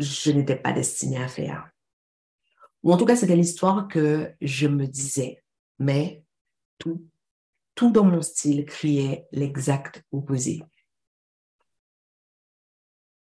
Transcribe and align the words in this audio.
je 0.00 0.30
n'étais 0.30 0.56
pas 0.56 0.72
destinée 0.72 1.22
à 1.22 1.28
faire. 1.28 1.70
Ou 2.82 2.92
en 2.92 2.96
tout 2.96 3.04
cas, 3.04 3.16
c'était 3.16 3.36
l'histoire 3.36 3.88
que 3.88 4.32
je 4.40 4.66
me 4.66 4.86
disais, 4.86 5.42
mais 5.78 6.24
tout, 6.78 7.06
tout 7.74 7.90
dans 7.90 8.04
mon 8.04 8.22
style 8.22 8.64
criait 8.64 9.26
l'exact 9.32 10.02
opposé. 10.12 10.62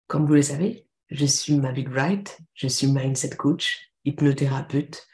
Comme 0.06 0.27
vous 0.27 0.34
le 0.34 0.42
savez, 0.42 0.87
je 1.09 1.24
suis 1.24 1.56
Mavic 1.56 1.88
Wright, 1.88 2.38
je 2.54 2.68
suis 2.68 2.88
mindset 2.88 3.37
coach, 3.37 3.92
hypnothérapeute, 4.04 5.06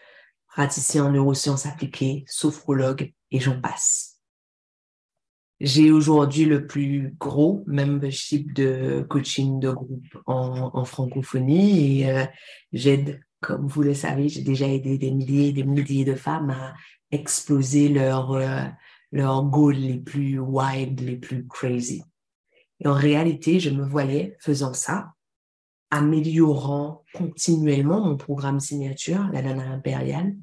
praticien 0.48 1.04
en 1.04 1.12
neurosciences 1.12 1.66
appliquées, 1.66 2.24
sophrologue 2.26 3.12
et 3.30 3.40
j'en 3.40 3.60
passe. 3.60 4.15
J'ai 5.60 5.90
aujourd'hui 5.90 6.44
le 6.44 6.66
plus 6.66 7.14
gros 7.18 7.64
membership 7.66 8.52
de 8.52 9.06
coaching 9.08 9.58
de 9.58 9.70
groupe 9.70 10.18
en, 10.26 10.84
francophonie 10.84 12.00
et 12.02 12.10
euh, 12.10 12.24
j'aide 12.72 13.20
comme 13.40 13.66
vous 13.66 13.82
le 13.82 13.94
savez, 13.94 14.28
j'ai 14.28 14.42
déjà 14.42 14.66
aidé 14.66 14.98
des 14.98 15.10
milliers 15.10 15.48
et 15.48 15.52
des 15.52 15.62
milliers 15.62 16.04
de 16.04 16.14
femmes 16.14 16.50
à 16.50 16.74
exploser 17.10 17.88
leurs 17.88 18.32
euh, 18.32 18.62
leurs 19.12 19.44
goals 19.44 19.76
les 19.76 19.98
plus 19.98 20.38
wild, 20.38 21.00
les 21.00 21.16
plus 21.16 21.46
crazy. 21.46 22.02
Et 22.80 22.88
en 22.88 22.94
réalité, 22.94 23.60
je 23.60 23.70
me 23.70 23.84
voyais 23.84 24.36
faisant 24.40 24.74
ça, 24.74 25.12
améliorant 25.90 27.04
continuellement 27.14 28.04
mon 28.04 28.16
programme 28.16 28.60
signature, 28.60 29.28
la 29.32 29.42
Nana 29.42 29.70
impériale, 29.70 30.34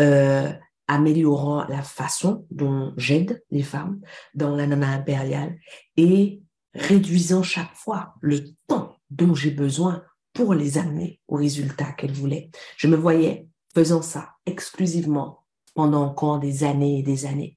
euh, 0.00 0.52
améliorant 0.90 1.64
la 1.68 1.82
façon 1.82 2.46
dont 2.50 2.92
j'aide 2.96 3.44
les 3.50 3.62
femmes 3.62 4.00
dans 4.34 4.56
la 4.56 4.66
Nana 4.66 4.88
impériale 4.88 5.56
et 5.96 6.42
réduisant 6.74 7.44
chaque 7.44 7.74
fois 7.76 8.14
le 8.20 8.44
temps 8.66 8.96
dont 9.08 9.34
j'ai 9.34 9.52
besoin 9.52 10.02
pour 10.32 10.52
les 10.52 10.78
amener 10.78 11.20
au 11.28 11.36
résultat 11.36 11.92
qu'elle 11.92 12.12
voulait. 12.12 12.50
Je 12.76 12.88
me 12.88 12.96
voyais 12.96 13.46
faisant 13.72 14.02
ça 14.02 14.32
exclusivement 14.46 15.44
pendant 15.74 16.02
encore 16.02 16.40
des 16.40 16.64
années 16.64 16.98
et 16.98 17.02
des 17.04 17.24
années. 17.24 17.56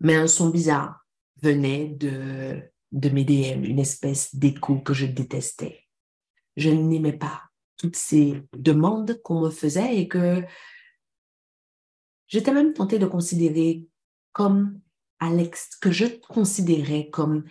Mais 0.00 0.16
un 0.16 0.26
son 0.26 0.50
bizarre 0.50 1.06
venait 1.42 1.88
de, 1.88 2.62
de 2.92 3.08
mes 3.08 3.24
DM, 3.24 3.64
une 3.64 3.78
espèce 3.78 4.34
d'écho 4.34 4.80
que 4.80 4.92
je 4.92 5.06
détestais. 5.06 5.86
Je 6.58 6.68
n'aimais 6.68 7.16
pas 7.16 7.40
toutes 7.78 7.96
ces 7.96 8.42
demandes 8.54 9.18
qu'on 9.22 9.40
me 9.40 9.50
faisait 9.50 9.96
et 9.96 10.08
que 10.08 10.44
j'étais 12.30 12.52
même 12.52 12.72
tentée 12.72 12.98
de 12.98 13.06
considérer 13.06 13.86
comme 14.32 14.80
Alex, 15.18 15.76
que 15.82 15.90
je 15.90 16.06
considérais 16.06 17.10
comme 17.10 17.44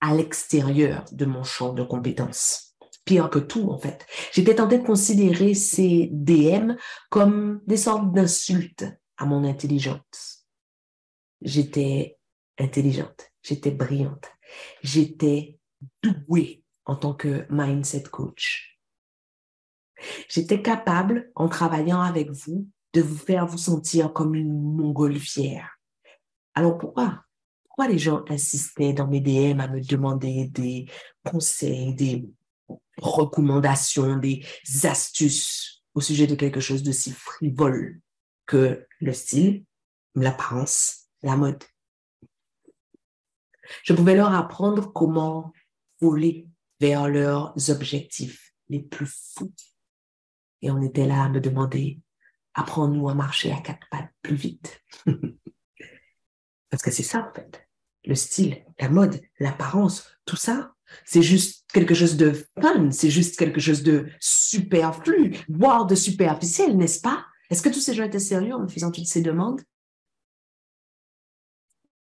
à 0.00 0.14
l'extérieur 0.14 1.04
de 1.10 1.24
mon 1.24 1.42
champ 1.42 1.72
de 1.72 1.82
compétences 1.82 2.68
pire 3.08 3.30
que 3.30 3.38
tout, 3.38 3.70
en 3.70 3.78
fait. 3.78 4.06
J'étais 4.32 4.56
tentée 4.56 4.78
de 4.78 4.84
considérer 4.84 5.54
ces 5.54 6.10
DM 6.12 6.72
comme 7.08 7.62
des 7.66 7.78
sortes 7.78 8.12
d'insultes 8.12 8.84
à 9.16 9.24
mon 9.24 9.44
intelligence. 9.44 10.46
J'étais 11.40 12.18
intelligente, 12.58 13.30
j'étais 13.42 13.70
brillante, 13.70 14.30
j'étais 14.82 15.58
douée 16.02 16.64
en 16.84 16.96
tant 16.96 17.14
que 17.14 17.46
mindset 17.48 18.04
coach. 18.04 18.78
J'étais 20.28 20.60
capable, 20.60 21.32
en 21.34 21.48
travaillant 21.48 22.02
avec 22.02 22.30
vous, 22.30 22.68
de 22.94 23.02
vous 23.02 23.16
faire 23.16 23.46
vous 23.46 23.58
sentir 23.58 24.12
comme 24.12 24.34
une 24.34 24.52
montgolfière. 24.52 25.78
Alors 26.54 26.78
pourquoi? 26.78 27.24
Pourquoi 27.64 27.88
les 27.88 27.98
gens 27.98 28.24
insistaient 28.28 28.92
dans 28.92 29.06
mes 29.06 29.20
DM 29.20 29.60
à 29.60 29.68
me 29.68 29.80
demander 29.80 30.48
des 30.48 30.86
conseils, 31.24 31.94
des 31.94 32.28
recommandations, 32.96 34.16
des 34.16 34.44
astuces 34.84 35.84
au 35.94 36.00
sujet 36.00 36.26
de 36.26 36.34
quelque 36.34 36.60
chose 36.60 36.82
de 36.82 36.92
si 36.92 37.12
frivole 37.12 38.00
que 38.46 38.86
le 39.00 39.12
style, 39.12 39.64
l'apparence, 40.14 41.08
la 41.22 41.36
mode? 41.36 41.62
Je 43.84 43.92
pouvais 43.92 44.16
leur 44.16 44.32
apprendre 44.32 44.92
comment 44.92 45.52
voler 46.00 46.48
vers 46.80 47.08
leurs 47.08 47.54
objectifs 47.70 48.54
les 48.68 48.80
plus 48.80 49.06
fous. 49.06 49.52
Et 50.62 50.70
on 50.70 50.82
était 50.82 51.06
là 51.06 51.24
à 51.24 51.28
me 51.28 51.40
demander, 51.40 52.00
apprends-nous 52.54 53.08
à 53.08 53.14
marcher 53.14 53.52
à 53.52 53.60
quatre 53.60 53.86
pattes 53.90 54.10
plus 54.22 54.36
vite. 54.36 54.82
Parce 56.70 56.82
que 56.82 56.90
c'est 56.90 57.02
ça, 57.02 57.28
en 57.30 57.34
fait. 57.34 57.66
Le 58.04 58.14
style, 58.14 58.64
la 58.78 58.88
mode, 58.88 59.20
l'apparence, 59.38 60.08
tout 60.24 60.36
ça, 60.36 60.72
c'est 61.04 61.22
juste 61.22 61.70
quelque 61.72 61.94
chose 61.94 62.16
de 62.16 62.32
fun, 62.60 62.90
c'est 62.90 63.10
juste 63.10 63.38
quelque 63.38 63.60
chose 63.60 63.82
de 63.82 64.08
superflu, 64.20 65.36
voire 65.48 65.86
de 65.86 65.94
superficiel, 65.94 66.76
n'est-ce 66.76 67.00
pas? 67.00 67.26
Est-ce 67.50 67.62
que 67.62 67.68
tous 67.68 67.80
ces 67.80 67.94
gens 67.94 68.04
étaient 68.04 68.18
sérieux 68.18 68.54
en 68.54 68.60
me 68.60 68.68
faisant 68.68 68.90
toutes 68.90 69.06
ces 69.06 69.22
demandes? 69.22 69.60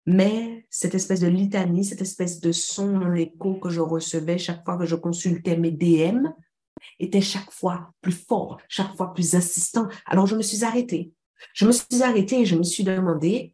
Mais 0.05 0.65
cette 0.69 0.95
espèce 0.95 1.19
de 1.19 1.27
litanie, 1.27 1.83
cette 1.83 2.01
espèce 2.01 2.39
de 2.39 2.51
son 2.51 2.99
dans 2.99 3.09
l'écho 3.09 3.55
que 3.59 3.69
je 3.69 3.81
recevais 3.81 4.37
chaque 4.37 4.63
fois 4.63 4.77
que 4.77 4.85
je 4.85 4.95
consultais 4.95 5.57
mes 5.57 5.71
DM 5.71 6.27
était 6.99 7.21
chaque 7.21 7.51
fois 7.51 7.93
plus 8.01 8.11
fort, 8.11 8.59
chaque 8.67 8.95
fois 8.95 9.13
plus 9.13 9.35
insistant. 9.35 9.87
Alors 10.05 10.27
je 10.27 10.35
me 10.35 10.41
suis 10.41 10.63
arrêtée. 10.63 11.11
Je 11.53 11.65
me 11.65 11.71
suis 11.71 12.01
arrêtée 12.01 12.41
et 12.41 12.45
je 12.45 12.55
me 12.55 12.63
suis 12.63 12.83
demandé, 12.83 13.53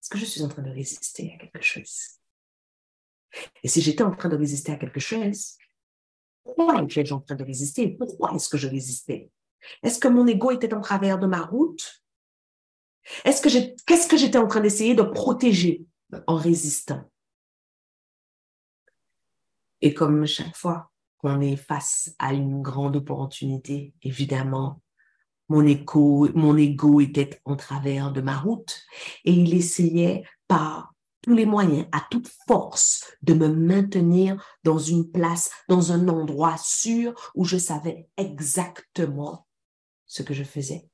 est-ce 0.00 0.10
que 0.10 0.18
je 0.18 0.24
suis 0.24 0.42
en 0.42 0.48
train 0.48 0.62
de 0.62 0.70
résister 0.70 1.32
à 1.34 1.38
quelque 1.38 1.62
chose? 1.62 2.18
Et 3.62 3.68
si 3.68 3.80
j'étais 3.80 4.04
en 4.04 4.14
train 4.14 4.28
de 4.28 4.36
résister 4.36 4.72
à 4.72 4.76
quelque 4.76 5.00
chose, 5.00 5.56
pourquoi 6.44 6.82
étais-je 6.82 7.14
en 7.14 7.20
train 7.20 7.34
de 7.34 7.44
résister? 7.44 7.88
Pourquoi 7.88 8.32
est-ce 8.34 8.48
que 8.48 8.58
je 8.58 8.68
résistais? 8.68 9.30
Est-ce 9.82 9.98
que 9.98 10.08
mon 10.08 10.26
ego 10.26 10.50
était 10.50 10.74
en 10.74 10.80
travers 10.80 11.18
de 11.18 11.26
ma 11.26 11.42
route? 11.42 12.04
Est-ce 13.24 13.42
que 13.42 13.48
qu'est-ce 13.84 14.08
que 14.08 14.16
j'étais 14.16 14.38
en 14.38 14.46
train 14.46 14.60
d'essayer 14.60 14.94
de 14.94 15.02
protéger 15.02 15.84
en 16.26 16.36
résistant? 16.36 17.10
Et 19.80 19.92
comme 19.92 20.26
chaque 20.26 20.56
fois 20.56 20.90
qu'on 21.24 21.40
est 21.40 21.56
face 21.56 22.14
à 22.18 22.34
une 22.34 22.60
grande 22.60 22.96
opportunité, 22.96 23.94
évidemment, 24.02 24.82
mon 25.48 25.66
ego, 25.66 26.28
mon 26.34 26.54
était 27.00 27.40
en 27.46 27.56
travers 27.56 28.12
de 28.12 28.20
ma 28.20 28.36
route 28.36 28.82
et 29.24 29.32
il 29.32 29.54
essayait 29.54 30.22
par 30.48 30.92
tous 31.22 31.34
les 31.34 31.46
moyens, 31.46 31.86
à 31.92 32.06
toute 32.10 32.28
force, 32.46 33.16
de 33.22 33.32
me 33.32 33.48
maintenir 33.48 34.36
dans 34.64 34.78
une 34.78 35.10
place, 35.10 35.50
dans 35.70 35.92
un 35.92 36.08
endroit 36.08 36.58
sûr 36.58 37.14
où 37.34 37.46
je 37.46 37.56
savais 37.56 38.06
exactement 38.18 39.46
ce 40.04 40.22
que 40.22 40.34
je 40.34 40.44
faisais. 40.44 40.90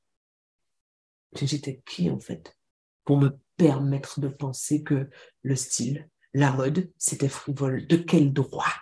J'étais 1.35 1.83
qui 1.85 2.09
en 2.09 2.21
fait 2.21 2.57
pour 3.05 3.19
me 3.19 3.37
permettre 3.57 4.21
de 4.21 4.29
penser 4.29 4.85
que 4.85 5.11
le 5.43 5.57
style, 5.57 6.09
la 6.35 6.53
mode, 6.53 6.93
c'était 6.99 7.29
frivole. 7.29 7.89
De 7.89 7.97
quel 7.97 8.33
droit? 8.33 8.73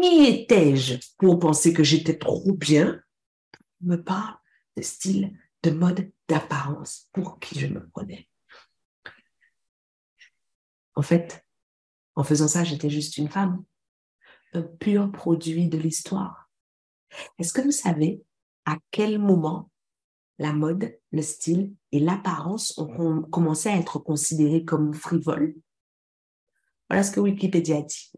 Qui 0.00 0.26
étais-je 0.26 0.94
pour 1.18 1.38
penser 1.38 1.72
que 1.72 1.84
j'étais 1.84 2.18
trop 2.18 2.52
bien? 2.52 3.00
Me 3.80 3.96
parle 3.96 4.36
de 4.76 4.82
style, 4.82 5.38
de 5.62 5.70
mode, 5.70 6.10
d'apparence, 6.28 7.08
pour 7.12 7.38
qui 7.38 7.58
je 7.58 7.66
me 7.66 7.88
prenais. 7.90 8.28
En 10.94 11.02
fait, 11.02 11.44
en 12.16 12.24
faisant 12.24 12.48
ça, 12.48 12.64
j'étais 12.64 12.90
juste 12.90 13.16
une 13.16 13.28
femme, 13.28 13.64
un 14.52 14.62
pur 14.62 15.10
produit 15.10 15.68
de 15.68 15.78
l'histoire. 15.78 16.50
Est-ce 17.38 17.52
que 17.52 17.62
vous 17.62 17.72
savez 17.72 18.22
à 18.64 18.76
quel 18.90 19.18
moment 19.18 19.70
la 20.38 20.52
mode, 20.52 20.98
le 21.12 21.22
style 21.22 21.74
et 21.92 22.00
l'apparence 22.00 22.76
ont 22.78 23.22
commencé 23.22 23.68
à 23.68 23.76
être 23.76 23.98
considérés 23.98 24.64
comme 24.64 24.94
frivoles? 24.94 25.54
Voilà 26.88 27.02
ce 27.02 27.12
que 27.12 27.20
Wikipédia 27.20 27.82
dit. 27.82 28.12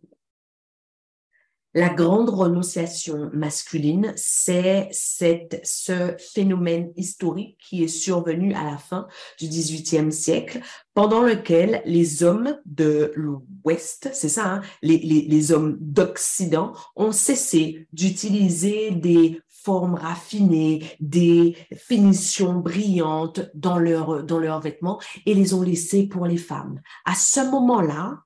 La 1.77 1.89
grande 1.89 2.29
renonciation 2.31 3.31
masculine, 3.33 4.13
c'est 4.15 4.89
ce 4.93 6.15
phénomène 6.33 6.93
historique 6.97 7.59
qui 7.59 7.83
est 7.83 7.89
survenu 7.89 8.55
à 8.55 8.63
la 8.63 8.79
fin 8.79 9.09
du 9.41 9.47
18e 9.47 10.13
siècle, 10.13 10.61
pendant 10.95 11.23
lequel 11.23 11.83
les 11.85 12.23
hommes 12.23 12.57
de 12.65 13.11
l'Ouest, 13.17 14.11
c'est 14.13 14.29
ça, 14.29 14.47
hein, 14.47 14.63
les, 14.83 15.51
hommes 15.51 15.77
d'Occident, 15.81 16.75
ont 16.95 17.11
cessé 17.11 17.89
d'utiliser 17.93 18.93
des 18.93 19.41
formes 19.49 19.95
raffinées, 19.95 20.85
des 21.01 21.57
finitions 21.75 22.55
brillantes 22.55 23.51
dans, 23.55 23.79
leur, 23.79 24.23
dans 24.23 24.39
leurs 24.39 24.61
vêtements 24.61 25.01
et 25.27 25.35
les 25.35 25.55
ont 25.55 25.63
laissés 25.63 26.07
pour 26.07 26.27
les 26.27 26.37
femmes. 26.37 26.81
À 27.05 27.17
ce 27.17 27.41
moment-là, 27.51 28.21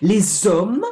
les 0.00 0.46
hommes 0.46 0.86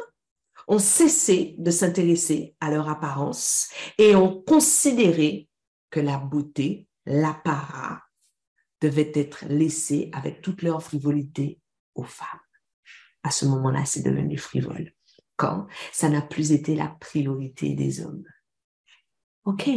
ont 0.67 0.79
cessé 0.79 1.55
de 1.57 1.71
s'intéresser 1.71 2.55
à 2.59 2.71
leur 2.71 2.89
apparence 2.89 3.69
et 3.97 4.15
ont 4.15 4.41
considéré 4.41 5.49
que 5.89 5.99
la 5.99 6.17
beauté, 6.17 6.87
l'apparat, 7.05 8.01
devait 8.81 9.11
être 9.15 9.45
laissé 9.47 10.09
avec 10.13 10.41
toute 10.41 10.61
leur 10.61 10.83
frivolité 10.83 11.59
aux 11.95 12.03
femmes. 12.03 12.27
À 13.23 13.31
ce 13.31 13.45
moment-là, 13.45 13.85
c'est 13.85 14.03
devenu 14.03 14.37
frivole. 14.37 14.91
Quand 15.37 15.67
ça 15.91 16.09
n'a 16.09 16.21
plus 16.21 16.51
été 16.51 16.75
la 16.75 16.87
priorité 16.87 17.73
des 17.73 18.01
hommes. 18.01 18.25
OK. 19.45 19.69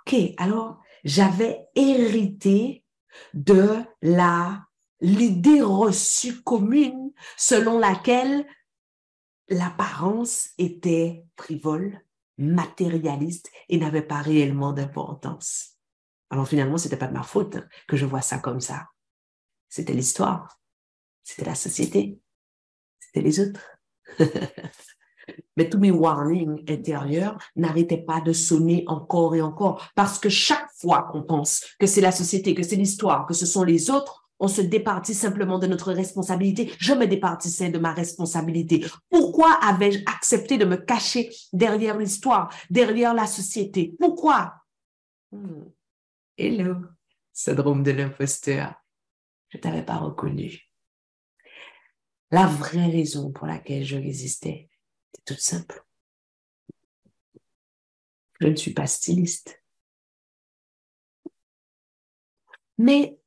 OK. 0.00 0.16
Alors, 0.38 0.80
j'avais 1.04 1.66
hérité 1.74 2.84
de 3.34 3.82
la 4.02 4.66
l'idée 5.00 5.62
reçue 5.62 6.42
commune 6.42 7.12
selon 7.36 7.78
laquelle 7.78 8.46
l'apparence 9.48 10.50
était 10.58 11.24
frivole, 11.36 12.00
matérialiste 12.38 13.50
et 13.68 13.78
n'avait 13.78 14.02
pas 14.02 14.20
réellement 14.20 14.72
d'importance. 14.72 15.76
Alors 16.30 16.48
finalement, 16.48 16.78
c'était 16.78 16.96
pas 16.96 17.06
de 17.06 17.14
ma 17.14 17.22
faute 17.22 17.58
que 17.86 17.96
je 17.96 18.06
vois 18.06 18.20
ça 18.20 18.38
comme 18.38 18.60
ça. 18.60 18.88
C'était 19.68 19.92
l'histoire, 19.92 20.60
c'était 21.22 21.44
la 21.44 21.54
société, 21.54 22.20
c'était 22.98 23.22
les 23.22 23.40
autres. 23.40 23.60
Mais 25.56 25.68
tous 25.68 25.78
mes 25.78 25.90
warnings 25.90 26.62
intérieurs 26.70 27.38
n'arrêtaient 27.56 28.02
pas 28.02 28.20
de 28.20 28.32
sonner 28.32 28.84
encore 28.86 29.34
et 29.34 29.42
encore 29.42 29.90
parce 29.94 30.18
que 30.18 30.28
chaque 30.28 30.70
fois 30.78 31.08
qu'on 31.10 31.22
pense 31.22 31.64
que 31.80 31.86
c'est 31.86 32.00
la 32.00 32.12
société, 32.12 32.54
que 32.54 32.62
c'est 32.62 32.76
l'histoire, 32.76 33.26
que 33.26 33.34
ce 33.34 33.46
sont 33.46 33.64
les 33.64 33.90
autres, 33.90 34.25
on 34.38 34.48
se 34.48 34.60
départit 34.60 35.14
simplement 35.14 35.58
de 35.58 35.66
notre 35.66 35.92
responsabilité. 35.92 36.72
Je 36.78 36.92
me 36.92 37.06
départissais 37.06 37.70
de 37.70 37.78
ma 37.78 37.92
responsabilité. 37.92 38.84
Pourquoi 39.08 39.52
avais-je 39.62 40.00
accepté 40.06 40.58
de 40.58 40.64
me 40.64 40.76
cacher 40.76 41.30
derrière 41.52 41.96
l'histoire, 41.96 42.52
derrière 42.70 43.14
la 43.14 43.26
société? 43.26 43.94
Pourquoi? 43.98 44.54
Hmm. 45.32 45.64
Hello, 46.36 46.76
syndrome 47.32 47.82
de 47.82 47.92
l'imposteur. 47.92 48.74
Je 49.48 49.58
t'avais 49.58 49.84
pas 49.84 49.96
reconnu. 49.96 50.70
La 52.30 52.46
vraie 52.46 52.90
raison 52.90 53.30
pour 53.30 53.46
laquelle 53.46 53.84
je 53.84 53.96
résistais 53.96 54.68
est 55.14 55.24
toute 55.24 55.40
simple. 55.40 55.82
Je 58.40 58.48
ne 58.48 58.56
suis 58.56 58.74
pas 58.74 58.86
styliste. 58.86 59.62
Mais 62.78 63.18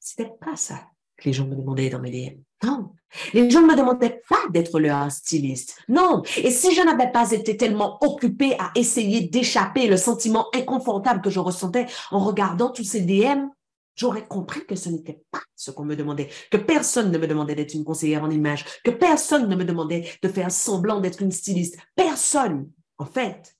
c'était 0.00 0.32
pas 0.40 0.56
ça 0.56 0.80
que 1.20 1.26
les 1.26 1.32
gens 1.32 1.46
me 1.46 1.54
demandaient 1.54 1.90
dans 1.90 2.00
mes 2.00 2.10
DM. 2.10 2.40
Non. 2.64 2.92
Les 3.34 3.50
gens 3.50 3.62
ne 3.62 3.66
me 3.66 3.76
demandaient 3.76 4.22
pas 4.28 4.48
d'être 4.50 4.80
leur 4.80 5.10
styliste. 5.12 5.76
Non. 5.88 6.22
Et 6.38 6.50
si 6.50 6.74
je 6.74 6.82
n'avais 6.82 7.12
pas 7.12 7.30
été 7.30 7.56
tellement 7.56 7.98
occupée 8.02 8.56
à 8.58 8.70
essayer 8.74 9.20
d'échapper 9.28 9.86
le 9.86 9.96
sentiment 9.96 10.46
inconfortable 10.54 11.20
que 11.20 11.30
je 11.30 11.40
ressentais 11.40 11.86
en 12.10 12.20
regardant 12.20 12.70
tous 12.70 12.84
ces 12.84 13.02
DM, 13.02 13.48
j'aurais 13.94 14.26
compris 14.26 14.64
que 14.66 14.76
ce 14.76 14.88
n'était 14.88 15.22
pas 15.30 15.42
ce 15.54 15.70
qu'on 15.70 15.84
me 15.84 15.96
demandait, 15.96 16.28
que 16.50 16.56
personne 16.56 17.10
ne 17.10 17.18
me 17.18 17.26
demandait 17.26 17.54
d'être 17.54 17.74
une 17.74 17.84
conseillère 17.84 18.24
en 18.24 18.30
image, 18.30 18.64
que 18.84 18.90
personne 18.90 19.48
ne 19.48 19.56
me 19.56 19.64
demandait 19.64 20.08
de 20.22 20.28
faire 20.28 20.50
semblant 20.50 21.00
d'être 21.00 21.22
une 21.22 21.32
styliste. 21.32 21.76
Personne. 21.94 22.70
En 22.98 23.06
fait, 23.06 23.56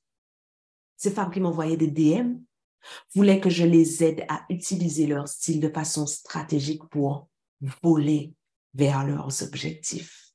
ces 0.97 1.11
femmes 1.11 1.31
qui 1.31 1.41
m'envoyaient 1.41 1.77
des 1.77 1.91
DM 1.91 2.37
voulaient 3.15 3.41
que 3.41 3.51
je 3.51 3.65
les 3.65 4.03
aide 4.05 4.25
à 4.29 4.45
utiliser 4.49 5.07
leur 5.07 5.29
style 5.29 5.61
de 5.61 5.69
façon 5.69 6.07
stratégique 6.07 6.85
pour 6.91 7.29
voler 7.83 8.35
vers 8.75 9.05
leurs 9.07 9.43
objectifs. 9.43 10.33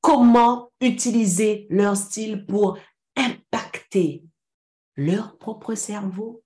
Comment 0.00 0.70
utiliser 0.80 1.66
leur 1.70 1.96
style 1.96 2.44
pour 2.46 2.78
impacter 3.16 4.24
leur 4.96 5.38
propre 5.38 5.74
cerveau 5.74 6.42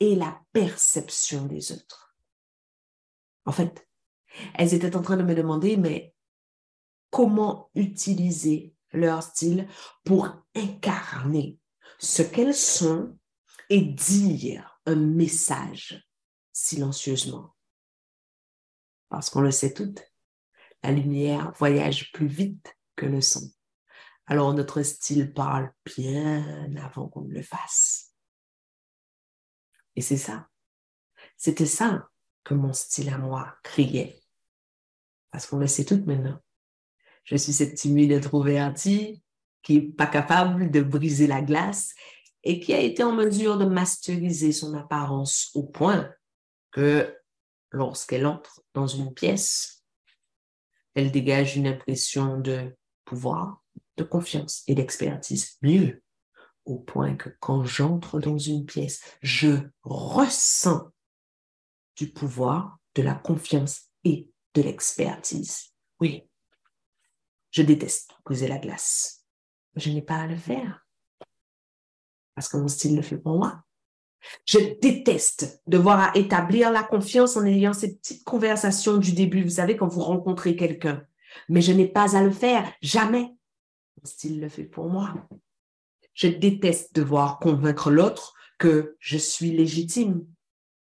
et 0.00 0.14
la 0.16 0.40
perception 0.52 1.46
des 1.46 1.72
autres? 1.72 2.16
En 3.44 3.52
fait, 3.52 3.88
elles 4.54 4.74
étaient 4.74 4.96
en 4.96 5.02
train 5.02 5.16
de 5.16 5.22
me 5.22 5.34
demander, 5.34 5.76
mais 5.76 6.12
comment 7.10 7.70
utiliser 7.74 8.74
leur 8.92 9.22
style 9.22 9.68
pour 10.04 10.28
incarner 10.54 11.58
ce 11.98 12.22
qu'elles 12.22 12.54
sont 12.54 13.16
et 13.68 13.82
dire 13.82 14.80
un 14.86 14.96
message 14.96 16.06
silencieusement. 16.52 17.54
Parce 19.08 19.30
qu'on 19.30 19.40
le 19.40 19.50
sait 19.50 19.74
toutes, 19.74 20.02
la 20.82 20.92
lumière 20.92 21.52
voyage 21.58 22.12
plus 22.12 22.26
vite 22.26 22.76
que 22.96 23.06
le 23.06 23.20
son. 23.20 23.50
Alors 24.26 24.52
notre 24.54 24.82
style 24.82 25.32
parle 25.32 25.72
bien 25.84 26.74
avant 26.76 27.08
qu'on 27.08 27.22
ne 27.22 27.32
le 27.32 27.42
fasse. 27.42 28.14
Et 29.96 30.02
c'est 30.02 30.18
ça. 30.18 30.48
C'était 31.36 31.66
ça 31.66 32.08
que 32.44 32.54
mon 32.54 32.72
style 32.72 33.08
à 33.10 33.18
moi 33.18 33.56
criait. 33.62 34.20
Parce 35.30 35.46
qu'on 35.46 35.58
le 35.58 35.66
sait 35.66 35.84
toutes 35.84 36.06
maintenant. 36.06 36.40
Je 37.24 37.36
suis 37.36 37.52
cette 37.52 37.74
timide 37.74 38.12
introvertie 38.12 39.22
qui 39.62 39.74
n'est 39.74 39.92
pas 39.92 40.06
capable 40.06 40.70
de 40.70 40.80
briser 40.80 41.26
la 41.26 41.42
glace 41.42 41.94
et 42.44 42.60
qui 42.60 42.72
a 42.72 42.80
été 42.80 43.02
en 43.02 43.12
mesure 43.12 43.58
de 43.58 43.64
masteriser 43.64 44.52
son 44.52 44.74
apparence 44.74 45.50
au 45.54 45.64
point 45.64 46.10
que 46.70 47.16
lorsqu'elle 47.70 48.26
entre 48.26 48.62
dans 48.74 48.86
une 48.86 49.12
pièce, 49.12 49.84
elle 50.94 51.12
dégage 51.12 51.56
une 51.56 51.66
impression 51.66 52.38
de 52.38 52.76
pouvoir, 53.04 53.62
de 53.96 54.04
confiance 54.04 54.62
et 54.66 54.74
d'expertise. 54.74 55.56
Mieux, 55.62 56.02
au 56.64 56.78
point 56.78 57.16
que 57.16 57.30
quand 57.40 57.64
j'entre 57.64 58.20
dans 58.20 58.38
une 58.38 58.66
pièce, 58.66 59.02
je 59.22 59.56
ressens 59.82 60.90
du 61.96 62.12
pouvoir, 62.12 62.78
de 62.94 63.02
la 63.02 63.14
confiance 63.14 63.88
et 64.04 64.28
de 64.54 64.62
l'expertise. 64.62 65.72
Oui, 66.00 66.28
je 67.50 67.62
déteste 67.62 68.12
briser 68.24 68.48
la 68.48 68.58
glace. 68.58 69.24
Je 69.76 69.90
n'ai 69.90 70.02
pas 70.02 70.16
à 70.16 70.26
le 70.26 70.36
faire 70.36 70.87
parce 72.38 72.48
que 72.48 72.56
mon 72.56 72.68
style 72.68 72.94
le 72.94 73.02
fait 73.02 73.18
pour 73.18 73.36
moi. 73.36 73.64
Je 74.46 74.78
déteste 74.80 75.60
devoir 75.66 76.16
établir 76.16 76.70
la 76.70 76.84
confiance 76.84 77.36
en 77.36 77.44
ayant 77.44 77.72
ces 77.72 77.96
petites 77.96 78.22
conversations 78.22 78.96
du 78.96 79.10
début, 79.10 79.42
vous 79.42 79.56
savez, 79.56 79.76
quand 79.76 79.88
vous 79.88 80.02
rencontrez 80.02 80.54
quelqu'un. 80.54 81.04
Mais 81.48 81.62
je 81.62 81.72
n'ai 81.72 81.88
pas 81.88 82.16
à 82.16 82.22
le 82.22 82.30
faire, 82.30 82.72
jamais. 82.80 83.34
Mon 83.96 84.04
style 84.04 84.40
le 84.40 84.48
fait 84.48 84.66
pour 84.66 84.88
moi. 84.88 85.12
Je 86.14 86.28
déteste 86.28 86.94
devoir 86.94 87.40
convaincre 87.40 87.90
l'autre 87.90 88.34
que 88.56 88.96
je 89.00 89.18
suis 89.18 89.50
légitime, 89.50 90.24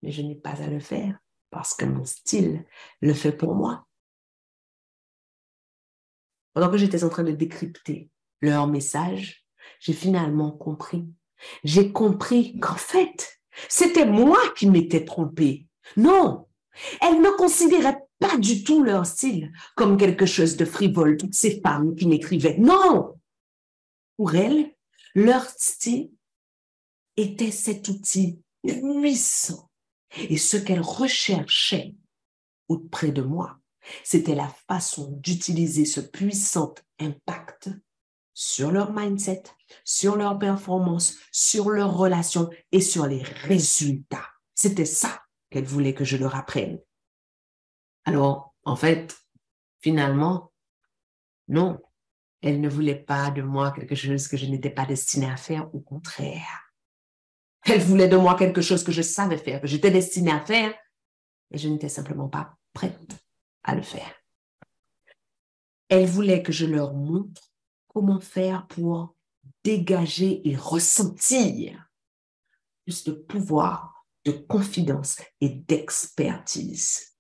mais 0.01 0.09
je 0.09 0.23
n'ai 0.23 0.33
pas 0.33 0.59
à 0.63 0.67
le 0.67 0.79
faire 0.79 1.19
parce 1.51 1.75
que 1.75 1.85
mon 1.85 2.05
style 2.05 2.65
le 3.01 3.13
fait 3.13 3.33
pour 3.33 3.53
moi. 3.53 3.85
Pendant 6.53 6.71
que 6.71 6.77
j'étais 6.77 7.03
en 7.03 7.09
train 7.09 7.23
de 7.23 7.33
décrypter 7.33 8.09
leur 8.41 8.65
message, 8.65 9.45
j'ai 9.79 9.93
finalement 9.93 10.51
compris 10.51 11.07
j'ai 11.63 11.91
compris 11.91 12.59
qu'en 12.59 12.75
fait, 12.75 13.39
c'était 13.69 14.05
moi 14.05 14.39
qui 14.55 14.69
m'étais 14.69 15.05
trompée. 15.05 15.67
Non, 15.97 16.47
elles 17.01 17.21
ne 17.21 17.29
considéraient 17.37 17.99
pas 18.19 18.37
du 18.37 18.63
tout 18.63 18.83
leur 18.83 19.05
style 19.05 19.51
comme 19.75 19.97
quelque 19.97 20.25
chose 20.25 20.57
de 20.57 20.65
frivole, 20.65 21.17
toutes 21.17 21.35
ces 21.35 21.61
femmes 21.61 21.95
qui 21.95 22.07
m'écrivaient. 22.07 22.57
Non, 22.57 23.15
pour 24.17 24.35
elles, 24.35 24.73
leur 25.13 25.45
style 25.49 26.11
était 27.17 27.51
cet 27.51 27.87
outil 27.87 28.41
puissant. 28.63 29.69
Et 30.29 30.37
ce 30.37 30.57
qu'elles 30.57 30.81
recherchaient 30.81 31.95
auprès 32.67 33.11
de 33.11 33.21
moi, 33.21 33.59
c'était 34.03 34.35
la 34.35 34.53
façon 34.67 35.11
d'utiliser 35.21 35.85
ce 35.85 35.99
puissant 35.99 36.73
impact 36.99 37.69
sur 38.35 38.69
leur 38.69 38.93
mindset, 38.93 39.43
sur 39.83 40.17
leur 40.17 40.37
performance, 40.37 41.15
sur 41.31 41.71
leurs 41.71 41.97
relations 41.97 42.49
et 42.71 42.81
sur 42.81 43.07
les 43.07 43.23
résultats. 43.23 44.27
C'était 44.53 44.85
ça 44.85 45.23
qu'elle 45.49 45.65
voulait 45.65 45.95
que 45.95 46.03
je 46.03 46.17
leur 46.17 46.35
apprenne. 46.35 46.79
Alors, 48.03 48.53
en 48.63 48.75
fait, 48.75 49.17
finalement, 49.79 50.51
non, 51.47 51.79
Elle 52.45 52.61
ne 52.61 52.69
voulait 52.69 52.93
pas 52.93 53.31
de 53.31 53.41
moi 53.41 53.71
quelque 53.71 53.95
chose 53.95 54.27
que 54.27 54.37
je 54.37 54.45
n'étais 54.45 54.69
pas 54.69 54.85
destinée 54.85 55.31
à 55.31 55.35
faire, 55.35 55.73
au 55.73 55.79
contraire. 55.79 56.71
Elle 57.63 57.81
voulait 57.81 58.07
de 58.07 58.17
moi 58.17 58.35
quelque 58.35 58.61
chose 58.61 58.83
que 58.83 58.91
je 58.91 59.01
savais 59.01 59.39
faire, 59.39 59.61
que 59.61 59.65
j'étais 59.65 59.89
destinée 59.89 60.31
à 60.31 60.45
faire, 60.45 60.71
et 61.49 61.57
je 61.57 61.67
n'étais 61.67 61.89
simplement 61.89 62.29
pas 62.29 62.55
prête 62.71 63.17
à 63.63 63.73
le 63.73 63.81
faire. 63.81 64.13
Elle 65.89 66.05
voulait 66.05 66.43
que 66.43 66.51
je 66.51 66.67
leur 66.67 66.93
montre 66.93 67.41
comment 67.95 68.19
faire 68.19 68.67
pour 68.67 69.15
dégager 69.63 70.45
et 70.47 70.57
ressentir 70.57 71.89
plus 72.83 73.05
de 73.05 73.13
pouvoir, 73.13 74.05
de 74.25 74.33
confidence 74.33 75.21
et 75.39 75.47
d'expertise. 75.47 77.15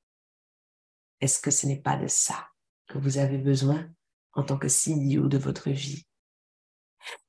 Est-ce 1.21 1.39
que 1.39 1.49
ce 1.49 1.65
n'est 1.65 1.81
pas 1.81 1.95
de 1.95 2.07
ça 2.07 2.49
que 2.87 2.97
vous 2.97 3.17
avez 3.17 3.37
besoin 3.37 3.89
en 4.33 4.43
tant 4.43 4.57
que 4.57 4.67
CEO 4.67 5.29
de 5.29 5.37
votre 5.37 5.69
vie? 5.69 6.05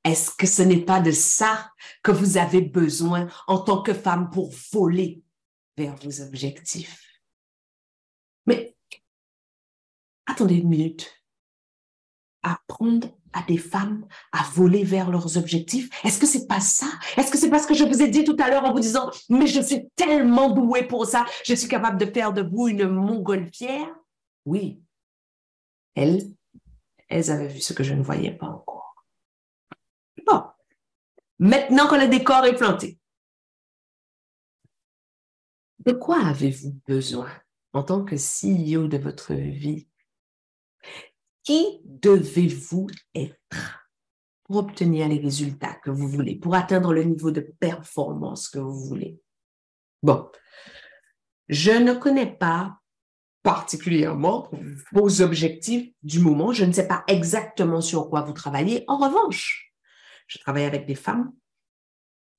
Est-ce 0.03 0.29
que 0.31 0.45
ce 0.45 0.61
n'est 0.61 0.83
pas 0.83 0.99
de 0.99 1.11
ça 1.11 1.71
que 2.03 2.11
vous 2.11 2.35
avez 2.35 2.61
besoin 2.61 3.27
en 3.47 3.59
tant 3.59 3.81
que 3.81 3.93
femme 3.93 4.29
pour 4.29 4.53
voler 4.73 5.23
vers 5.77 5.95
vos 5.95 6.21
objectifs? 6.21 7.01
Mais 8.45 8.75
attendez 10.25 10.55
une 10.55 10.67
minute. 10.69 11.23
Apprendre 12.43 13.16
à 13.33 13.43
des 13.43 13.57
femmes 13.57 14.05
à 14.31 14.43
voler 14.53 14.83
vers 14.83 15.09
leurs 15.11 15.37
objectifs? 15.37 15.89
Est-ce 16.03 16.19
que 16.19 16.25
c'est 16.25 16.47
pas 16.47 16.59
ça? 16.59 16.87
Est-ce 17.17 17.31
que 17.31 17.37
c'est 17.37 17.49
pas 17.49 17.59
ce 17.59 17.67
que 17.67 17.73
je 17.73 17.83
vous 17.83 18.01
ai 18.01 18.07
dit 18.07 18.23
tout 18.23 18.37
à 18.39 18.49
l'heure 18.49 18.65
en 18.65 18.73
vous 18.73 18.79
disant, 18.79 19.11
mais 19.29 19.47
je 19.47 19.61
suis 19.61 19.89
tellement 19.95 20.49
douée 20.49 20.83
pour 20.83 21.05
ça, 21.05 21.25
je 21.43 21.53
suis 21.53 21.67
capable 21.67 21.97
de 21.97 22.05
faire 22.05 22.33
de 22.33 22.41
vous 22.41 22.67
une 22.67 22.87
montgolfière? 22.87 23.89
Oui. 24.45 24.81
Elles, 25.95 26.31
elles 27.09 27.31
avaient 27.31 27.47
vu 27.47 27.59
ce 27.59 27.73
que 27.73 27.83
je 27.83 27.93
ne 27.93 28.03
voyais 28.03 28.31
pas 28.31 28.47
encore. 28.47 28.95
Bon. 30.25 30.43
Maintenant 31.39 31.87
que 31.87 31.95
le 31.95 32.07
décor 32.07 32.45
est 32.45 32.55
planté, 32.55 32.99
de 35.85 35.91
quoi 35.93 36.19
avez-vous 36.25 36.75
besoin 36.87 37.29
en 37.73 37.83
tant 37.83 38.03
que 38.03 38.15
CEO 38.15 38.87
de 38.87 38.97
votre 38.97 39.33
vie? 39.33 39.87
Qui 41.47 41.79
devez-vous 41.85 42.87
être 43.15 43.85
pour 44.43 44.57
obtenir 44.57 45.07
les 45.07 45.17
résultats 45.17 45.75
que 45.81 45.89
vous 45.89 46.09
voulez, 46.09 46.35
pour 46.35 46.55
atteindre 46.55 46.93
le 46.93 47.05
niveau 47.05 47.31
de 47.31 47.39
performance 47.39 48.49
que 48.49 48.59
vous 48.59 48.83
voulez? 48.83 49.17
Bon, 50.03 50.29
je 51.47 51.71
ne 51.71 51.93
connais 51.93 52.25
pas 52.25 52.79
particulièrement 53.43 54.51
vos 54.91 55.21
objectifs 55.21 55.89
du 56.03 56.19
moment. 56.19 56.51
Je 56.51 56.65
ne 56.65 56.73
sais 56.73 56.85
pas 56.85 57.05
exactement 57.07 57.79
sur 57.79 58.09
quoi 58.09 58.23
vous 58.23 58.33
travaillez. 58.33 58.83
En 58.89 58.97
revanche, 58.97 59.73
je 60.27 60.39
travaille 60.39 60.65
avec 60.65 60.85
des 60.85 60.95
femmes. 60.95 61.31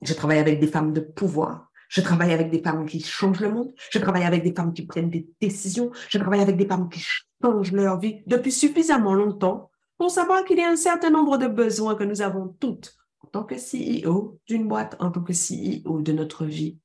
Je 0.03 0.13
travaille 0.13 0.41
avec 0.41 0.61
des 0.61 0.69
femmes 0.69 0.93
de 0.93 1.01
pouvoir. 1.01 1.73
Je 1.89 2.03
travaille 2.03 2.35
avec 2.35 2.51
des 2.51 2.61
femmes 2.61 2.85
qui 2.85 3.01
changent 3.01 3.41
le 3.41 3.53
monde. 3.53 3.73
Je 3.91 4.01
travaille 4.01 4.25
avec 4.25 4.45
des 4.45 4.53
femmes 4.53 4.75
qui 4.75 4.85
prennent 4.85 5.09
des 5.09 5.27
décisions. 5.41 5.93
Je 6.11 6.19
travaille 6.19 6.43
avec 6.43 6.59
des 6.59 6.67
femmes 6.67 6.91
qui 6.91 7.03
changent 7.43 7.73
leur 7.73 7.99
vie 7.99 8.23
depuis 8.27 8.53
suffisamment 8.53 9.15
longtemps 9.15 9.71
pour 9.97 10.11
savoir 10.11 10.45
qu'il 10.45 10.59
y 10.59 10.63
a 10.63 10.71
un 10.71 10.77
certain 10.77 11.11
nombre 11.11 11.39
de 11.39 11.47
besoins 11.47 11.95
que 11.95 12.05
nous 12.05 12.23
avons 12.23 12.49
toutes 12.61 12.97
en 13.21 13.29
tant 13.29 13.45
que 13.45 13.57
CEO 13.57 14.41
d'une 14.47 14.69
boîte, 14.69 14.97
en 15.01 15.11
tant 15.11 15.23
que 15.23 15.33
CEO 15.33 16.01
de 16.01 16.13
notre 16.13 16.47
vie, 16.47 16.79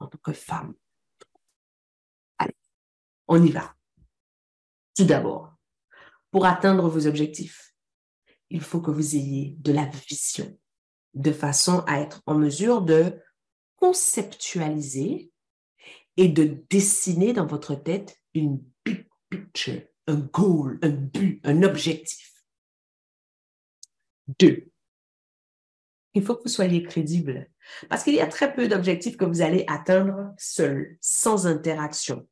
en 0.00 0.06
tant 0.06 0.18
que 0.18 0.32
femme. 0.32 0.74
Allez, 2.38 2.56
on 3.28 3.42
y 3.42 3.50
va. 3.50 3.74
Tout 4.96 5.04
d'abord, 5.04 5.54
pour 6.30 6.46
atteindre 6.46 6.88
vos 6.88 7.06
objectifs, 7.06 7.74
il 8.50 8.60
faut 8.60 8.80
que 8.80 8.90
vous 8.90 9.16
ayez 9.16 9.56
de 9.58 9.72
la 9.72 9.86
vision 9.86 10.58
de 11.14 11.32
façon 11.32 11.80
à 11.86 12.00
être 12.00 12.22
en 12.26 12.34
mesure 12.34 12.82
de 12.82 13.18
conceptualiser 13.76 15.32
et 16.16 16.28
de 16.28 16.64
dessiner 16.70 17.32
dans 17.32 17.46
votre 17.46 17.74
tête 17.74 18.20
une 18.34 18.62
big 18.84 19.06
picture, 19.30 19.82
un 20.06 20.16
goal, 20.16 20.78
un 20.82 20.90
but, 20.90 21.40
un 21.44 21.62
objectif. 21.62 22.44
Deux, 24.38 24.70
il 26.16 26.24
faut 26.24 26.34
que 26.34 26.44
vous 26.44 26.48
soyez 26.48 26.82
crédible 26.82 27.46
parce 27.90 28.02
qu'il 28.02 28.14
y 28.14 28.20
a 28.20 28.26
très 28.26 28.54
peu 28.54 28.68
d'objectifs 28.68 29.18
que 29.18 29.26
vous 29.26 29.42
allez 29.42 29.64
atteindre 29.68 30.32
seul, 30.38 30.96
sans 31.02 31.46
interaction. 31.46 32.26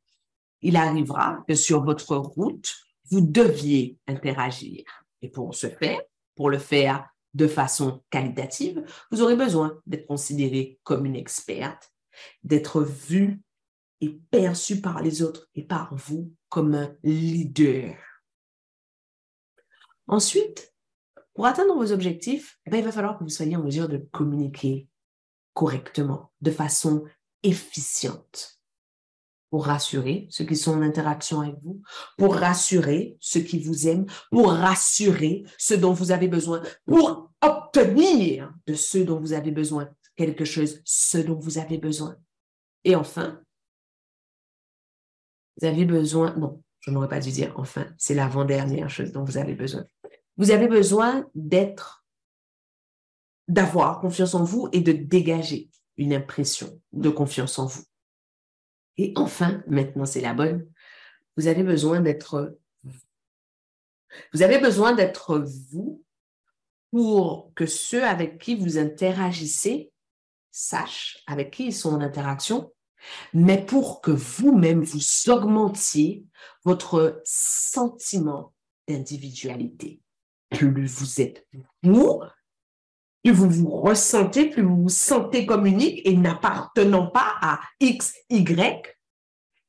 Il 0.62 0.76
arrivera 0.76 1.44
que 1.46 1.54
sur 1.54 1.84
votre 1.84 2.16
route, 2.16 2.74
vous 3.10 3.20
deviez 3.20 3.98
interagir. 4.06 4.84
Et 5.20 5.28
pour 5.28 5.54
ce 5.54 5.68
faire, 5.68 6.00
pour 6.34 6.48
le 6.48 6.56
faire 6.56 7.06
de 7.34 7.46
façon 7.46 8.02
qualitative, 8.08 8.82
vous 9.10 9.20
aurez 9.20 9.36
besoin 9.36 9.78
d'être 9.86 10.06
considéré 10.06 10.78
comme 10.82 11.04
une 11.04 11.16
experte, 11.16 11.92
d'être 12.42 12.80
vu 12.80 13.42
et 14.00 14.18
perçu 14.30 14.80
par 14.80 15.02
les 15.02 15.22
autres 15.22 15.48
et 15.54 15.62
par 15.62 15.94
vous 15.94 16.32
comme 16.54 16.76
un 16.76 16.94
leader. 17.02 17.96
Ensuite, 20.06 20.72
pour 21.34 21.46
atteindre 21.46 21.74
vos 21.74 21.90
objectifs, 21.90 22.60
ben, 22.70 22.78
il 22.78 22.84
va 22.84 22.92
falloir 22.92 23.18
que 23.18 23.24
vous 23.24 23.28
soyez 23.28 23.56
en 23.56 23.64
mesure 23.64 23.88
de 23.88 23.96
communiquer 24.12 24.86
correctement, 25.52 26.30
de 26.42 26.52
façon 26.52 27.06
efficiente, 27.42 28.60
pour 29.50 29.66
rassurer 29.66 30.28
ceux 30.30 30.44
qui 30.44 30.54
sont 30.54 30.74
en 30.74 30.82
interaction 30.82 31.40
avec 31.40 31.56
vous, 31.64 31.82
pour 32.16 32.36
rassurer 32.36 33.16
ceux 33.18 33.40
qui 33.40 33.58
vous 33.58 33.88
aiment, 33.88 34.06
pour 34.30 34.52
rassurer 34.52 35.42
ceux 35.58 35.78
dont 35.78 35.92
vous 35.92 36.12
avez 36.12 36.28
besoin, 36.28 36.62
pour 36.86 37.32
obtenir 37.40 38.54
de 38.68 38.74
ceux 38.74 39.04
dont 39.04 39.18
vous 39.18 39.32
avez 39.32 39.50
besoin 39.50 39.88
quelque 40.14 40.44
chose, 40.44 40.80
ce 40.84 41.18
dont 41.18 41.40
vous 41.40 41.58
avez 41.58 41.78
besoin. 41.78 42.16
Et 42.84 42.94
enfin, 42.94 43.42
vous 45.56 45.66
avez 45.66 45.84
besoin, 45.84 46.34
non, 46.36 46.62
je 46.80 46.90
n'aurais 46.90 47.08
pas 47.08 47.20
dû 47.20 47.30
dire 47.30 47.52
enfin, 47.56 47.86
c'est 47.98 48.14
l'avant-dernière 48.14 48.90
chose 48.90 49.12
dont 49.12 49.24
vous 49.24 49.38
avez 49.38 49.54
besoin. 49.54 49.84
Vous 50.36 50.50
avez 50.50 50.68
besoin 50.68 51.28
d'être, 51.34 52.04
d'avoir 53.48 54.00
confiance 54.00 54.34
en 54.34 54.44
vous 54.44 54.68
et 54.72 54.80
de 54.80 54.92
dégager 54.92 55.70
une 55.96 56.12
impression 56.12 56.80
de 56.92 57.08
confiance 57.08 57.58
en 57.58 57.66
vous. 57.66 57.84
Et 58.96 59.12
enfin, 59.16 59.62
maintenant 59.66 60.06
c'est 60.06 60.20
la 60.20 60.34
bonne, 60.34 60.66
vous 61.36 61.46
avez 61.46 61.62
besoin 61.62 62.00
d'être 62.00 62.58
vous 64.32 64.42
avez 64.42 64.58
besoin 64.58 64.92
d'être 64.92 65.44
vous 65.70 66.04
pour 66.90 67.52
que 67.54 67.66
ceux 67.66 68.04
avec 68.04 68.38
qui 68.38 68.54
vous 68.54 68.78
interagissez 68.78 69.90
sachent 70.52 71.18
avec 71.26 71.52
qui 71.52 71.66
ils 71.66 71.74
sont 71.74 71.94
en 71.94 72.00
interaction, 72.00 72.72
mais 73.32 73.64
pour 73.64 74.00
que 74.00 74.10
vous-même 74.10 74.82
vous 74.82 75.30
augmentiez 75.30 76.24
votre 76.64 77.20
sentiment 77.24 78.54
d'individualité. 78.88 80.00
Plus 80.50 80.86
vous 80.86 81.20
êtes 81.20 81.46
vous, 81.82 82.22
plus 83.22 83.32
vous 83.32 83.50
vous 83.50 83.70
ressentez, 83.70 84.50
plus 84.50 84.62
vous 84.62 84.82
vous 84.82 84.88
sentez 84.88 85.46
comme 85.46 85.66
unique 85.66 86.00
et 86.04 86.16
n'appartenant 86.16 87.10
pas 87.10 87.36
à 87.40 87.60
X, 87.80 88.14
Y, 88.30 88.96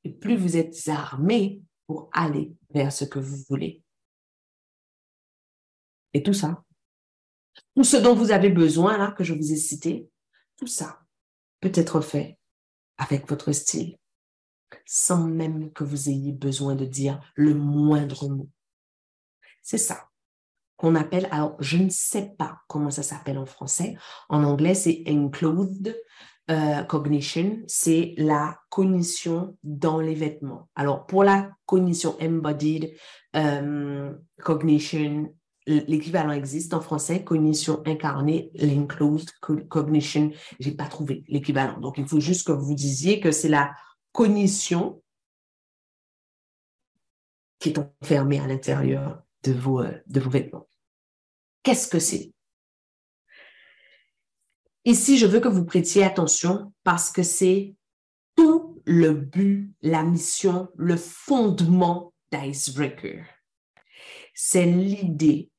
et 0.04 0.12
plus 0.12 0.36
vous 0.36 0.58
êtes 0.58 0.75
armé 0.88 1.62
pour 1.88 2.10
aller 2.13 2.54
vers 2.70 2.92
ce 2.92 3.06
que 3.06 3.20
vous 3.20 3.38
voulez. 3.50 3.82
Et 6.13 6.24
tout 6.24 6.34
ça, 6.34 6.63
tout 7.75 7.84
ce 7.84 7.98
dont 7.98 8.15
vous 8.15 8.32
avez 8.32 8.50
besoin, 8.50 8.98
là, 8.98 9.12
que 9.12 9.24
je 9.24 9.34
vous 9.34 9.51
ai 9.51 9.58
cité, 9.58 10.10
tout 10.58 10.68
ça 10.68 11.01
peut 11.60 11.72
être 11.74 12.01
fait 12.01 12.38
avec 12.98 13.28
votre 13.30 13.52
style, 13.52 13.98
sans 14.86 15.25
même 15.25 15.72
que 15.72 15.84
vous 15.84 16.10
ayez 16.10 16.32
besoin 16.32 16.75
de 16.75 16.86
dire 16.86 17.22
le 17.36 17.54
moindre 17.54 18.30
mot. 18.30 18.50
C'est 19.62 19.78
ça 19.78 20.10
qu'on 20.78 20.96
appelle, 20.96 21.28
alors 21.32 21.56
je 21.60 21.78
ne 21.78 21.90
sais 21.90 22.34
pas 22.38 22.60
comment 22.68 22.92
ça 22.92 23.04
s'appelle 23.04 23.38
en 23.38 23.46
français, 23.46 23.96
en 24.30 24.44
anglais 24.44 24.75
c'est 24.75 25.04
enclosed 25.08 25.98
euh, 26.52 26.84
cognition, 26.84 27.64
c'est 27.66 28.14
la 28.18 28.60
cognition 28.70 29.58
dans 29.64 30.00
les 30.00 30.14
vêtements. 30.14 30.70
Alors 30.75 31.06
pour 31.06 31.24
la 31.24 31.50
cognition 31.66 32.16
embodied 32.22 32.96
euh, 33.36 34.14
cognition, 34.42 35.34
l'équivalent 35.65 36.31
existe 36.31 36.74
en 36.74 36.81
français, 36.81 37.24
cognition 37.24 37.81
incarnée, 37.86 38.51
l'enclosed 38.55 39.31
cognition, 39.69 40.31
j'ai 40.60 40.72
pas 40.72 40.88
trouvé 40.88 41.24
l'équivalent. 41.27 41.79
Donc 41.79 41.98
il 41.98 42.07
faut 42.07 42.19
juste 42.19 42.48
que 42.48 42.51
vous 42.51 42.75
disiez 42.75 43.19
que 43.19 43.31
c'est 43.31 43.50
la 43.50 43.74
cognition 44.12 45.01
qui 47.60 47.69
est 47.69 47.79
enfermée 47.79 48.39
à 48.39 48.48
l'intérieur 48.48 49.24
de 49.43 49.53
vos, 49.53 49.81
euh, 49.81 49.91
de 50.07 50.19
vos 50.19 50.29
vêtements. 50.29 50.67
Qu'est-ce 51.63 51.88
que 51.88 52.00
c'est? 52.00 52.31
Ici, 54.84 55.17
je 55.17 55.25
veux 55.25 55.39
que 55.39 55.48
vous 55.48 55.65
prêtiez 55.65 56.03
attention 56.03 56.72
parce 56.84 57.12
que 57.12 57.24
c'est 57.24 57.75
tout 58.36 58.81
le 58.86 59.13
but, 59.13 59.74
la 59.81 60.03
mission, 60.03 60.69
le 60.75 60.95
fondement 60.95 62.13
d'Icebreaker. 62.31 63.25
C'est 64.36 64.65
l'idée 64.65 65.50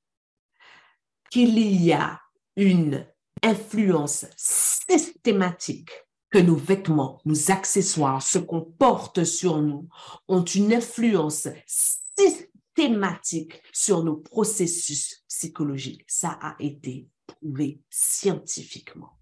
qu'il 1.30 1.58
y 1.58 1.92
a 1.92 2.20
une 2.56 3.06
influence 3.42 4.26
systématique 4.36 5.90
que 6.30 6.38
nos 6.38 6.56
vêtements, 6.56 7.20
nos 7.24 7.50
accessoires, 7.50 8.22
ce 8.22 8.38
qu'on 8.38 8.62
porte 8.62 9.24
sur 9.24 9.62
nous, 9.62 9.88
ont 10.28 10.44
une 10.44 10.74
influence 10.74 11.48
systématique 11.66 13.62
sur 13.72 14.02
nos 14.02 14.16
processus 14.16 15.24
psychologiques. 15.28 16.04
Ça 16.08 16.38
a 16.40 16.56
été 16.58 17.08
prouvé 17.26 17.80
scientifiquement. 17.90 19.18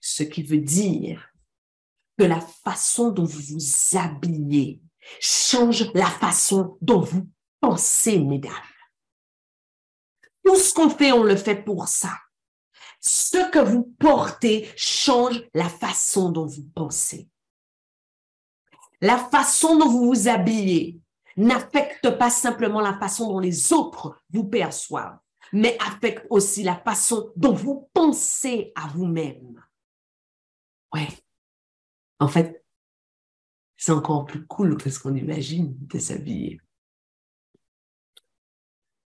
Ce 0.00 0.22
qui 0.22 0.42
veut 0.42 0.60
dire 0.60 1.28
que 2.18 2.24
la 2.24 2.40
façon 2.40 3.10
dont 3.10 3.24
vous 3.24 3.54
vous 3.54 3.98
habillez 3.98 4.80
change 5.20 5.92
la 5.94 6.06
façon 6.06 6.78
dont 6.80 7.00
vous 7.00 7.28
pensez, 7.60 8.18
mesdames. 8.18 8.52
Tout 10.46 10.54
ce 10.54 10.72
qu'on 10.72 10.88
fait, 10.88 11.10
on 11.10 11.24
le 11.24 11.34
fait 11.34 11.56
pour 11.56 11.88
ça. 11.88 12.16
Ce 13.00 13.50
que 13.50 13.58
vous 13.58 13.82
portez 13.98 14.70
change 14.76 15.42
la 15.54 15.68
façon 15.68 16.30
dont 16.30 16.46
vous 16.46 16.62
pensez. 16.72 17.28
La 19.00 19.18
façon 19.18 19.76
dont 19.76 19.88
vous 19.88 20.06
vous 20.06 20.28
habillez 20.28 21.00
n'affecte 21.36 22.16
pas 22.16 22.30
simplement 22.30 22.80
la 22.80 22.96
façon 22.96 23.26
dont 23.28 23.40
les 23.40 23.72
autres 23.72 24.22
vous 24.30 24.44
perçoivent, 24.44 25.18
mais 25.52 25.76
affecte 25.80 26.24
aussi 26.30 26.62
la 26.62 26.76
façon 26.76 27.32
dont 27.34 27.52
vous 27.52 27.90
pensez 27.92 28.72
à 28.76 28.86
vous-même. 28.86 29.60
Ouais. 30.94 31.08
En 32.20 32.28
fait, 32.28 32.64
c'est 33.76 33.90
encore 33.90 34.24
plus 34.24 34.46
cool 34.46 34.76
que 34.76 34.90
ce 34.90 35.00
qu'on 35.00 35.16
imagine 35.16 35.76
de 35.88 35.98
s'habiller. 35.98 36.60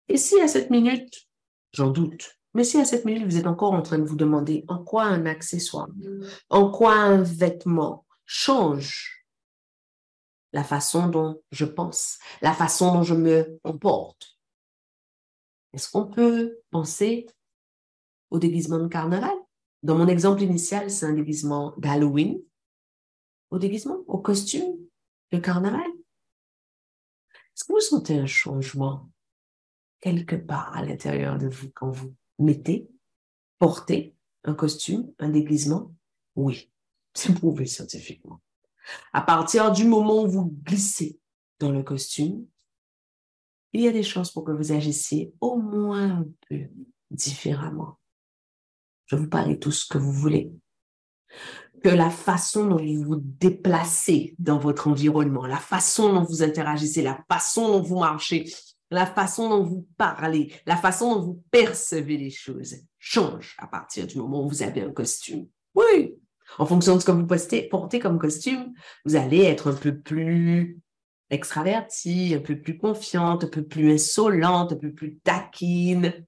Et 0.08 0.16
si 0.16 0.40
à 0.40 0.48
cette 0.48 0.70
minute, 0.70 1.28
j'en 1.72 1.90
doute, 1.90 2.38
mais 2.52 2.64
si 2.64 2.78
à 2.78 2.84
cette 2.84 3.04
minute, 3.04 3.24
vous 3.24 3.36
êtes 3.36 3.46
encore 3.46 3.72
en 3.72 3.82
train 3.82 3.98
de 3.98 4.04
vous 4.04 4.16
demander 4.16 4.64
en 4.68 4.82
quoi 4.82 5.04
un 5.04 5.26
accessoire, 5.26 5.88
en 6.50 6.70
quoi 6.70 6.94
un 6.94 7.22
vêtement 7.22 8.06
change 8.26 9.26
la 10.52 10.62
façon 10.62 11.08
dont 11.08 11.42
je 11.50 11.64
pense, 11.64 12.18
la 12.40 12.52
façon 12.52 12.94
dont 12.94 13.02
je 13.02 13.14
me 13.14 13.58
comporte, 13.64 14.38
est-ce 15.72 15.90
qu'on 15.90 16.06
peut 16.06 16.60
penser 16.70 17.26
au 18.30 18.38
déguisement 18.38 18.78
de 18.78 18.86
carnaval? 18.86 19.34
Dans 19.82 19.98
mon 19.98 20.06
exemple 20.06 20.42
initial, 20.42 20.88
c'est 20.90 21.06
un 21.06 21.12
déguisement 21.12 21.74
d'Halloween. 21.78 22.40
Au 23.50 23.58
déguisement, 23.58 23.98
au 24.06 24.18
costume 24.18 24.78
de 25.32 25.38
carnaval? 25.38 25.86
Est-ce 27.54 27.64
que 27.64 27.72
vous 27.72 27.80
sentez 27.80 28.16
un 28.16 28.26
changement? 28.26 29.10
Quelque 30.04 30.36
part 30.36 30.76
à 30.76 30.84
l'intérieur 30.84 31.38
de 31.38 31.48
vous 31.48 31.70
quand 31.70 31.90
vous 31.90 32.14
mettez, 32.38 32.90
portez 33.58 34.14
un 34.44 34.52
costume, 34.52 35.10
un 35.18 35.30
déguisement? 35.30 35.94
Oui, 36.36 36.70
c'est 37.14 37.32
prouvé 37.32 37.64
scientifiquement. 37.64 38.42
À 39.14 39.22
partir 39.22 39.72
du 39.72 39.86
moment 39.86 40.24
où 40.24 40.28
vous 40.28 40.54
glissez 40.62 41.18
dans 41.58 41.70
le 41.70 41.82
costume, 41.82 42.46
il 43.72 43.80
y 43.80 43.88
a 43.88 43.92
des 43.92 44.02
chances 44.02 44.30
pour 44.30 44.44
que 44.44 44.52
vous 44.52 44.72
agissiez 44.72 45.32
au 45.40 45.56
moins 45.56 46.18
un 46.18 46.26
peu 46.50 46.68
différemment. 47.10 47.98
Je 49.06 49.16
vous 49.16 49.28
parle 49.28 49.58
tout 49.58 49.72
ce 49.72 49.86
que 49.86 49.96
vous 49.96 50.12
voulez. 50.12 50.52
Que 51.82 51.88
la 51.88 52.10
façon 52.10 52.66
dont 52.68 52.76
vous 52.76 53.04
vous 53.04 53.16
déplacez 53.16 54.34
dans 54.38 54.58
votre 54.58 54.86
environnement, 54.88 55.46
la 55.46 55.56
façon 55.56 56.12
dont 56.12 56.24
vous 56.24 56.42
interagissez, 56.42 57.02
la 57.02 57.24
façon 57.26 57.68
dont 57.68 57.82
vous 57.82 57.98
marchez, 57.98 58.44
la 58.94 59.06
façon 59.06 59.48
dont 59.50 59.64
vous 59.64 59.86
parlez, 59.96 60.52
la 60.66 60.76
façon 60.76 61.14
dont 61.14 61.20
vous 61.20 61.44
percevez 61.50 62.16
les 62.16 62.30
choses 62.30 62.76
change 62.98 63.56
à 63.58 63.66
partir 63.66 64.06
du 64.06 64.16
moment 64.18 64.44
où 64.44 64.48
vous 64.48 64.62
avez 64.62 64.82
un 64.82 64.92
costume. 64.92 65.48
Oui, 65.74 66.14
en 66.58 66.66
fonction 66.66 66.94
de 66.94 67.00
ce 67.00 67.04
que 67.04 67.12
vous 67.12 67.26
portez 67.68 67.98
comme 67.98 68.18
costume, 68.18 68.72
vous 69.04 69.16
allez 69.16 69.42
être 69.42 69.72
un 69.72 69.76
peu 69.76 69.98
plus 69.98 70.80
extravertie, 71.30 72.34
un 72.34 72.40
peu 72.40 72.60
plus 72.60 72.78
confiante, 72.78 73.44
un 73.44 73.48
peu 73.48 73.64
plus 73.64 73.92
insolente, 73.92 74.72
un 74.72 74.76
peu 74.76 74.92
plus 74.92 75.18
taquine. 75.18 76.26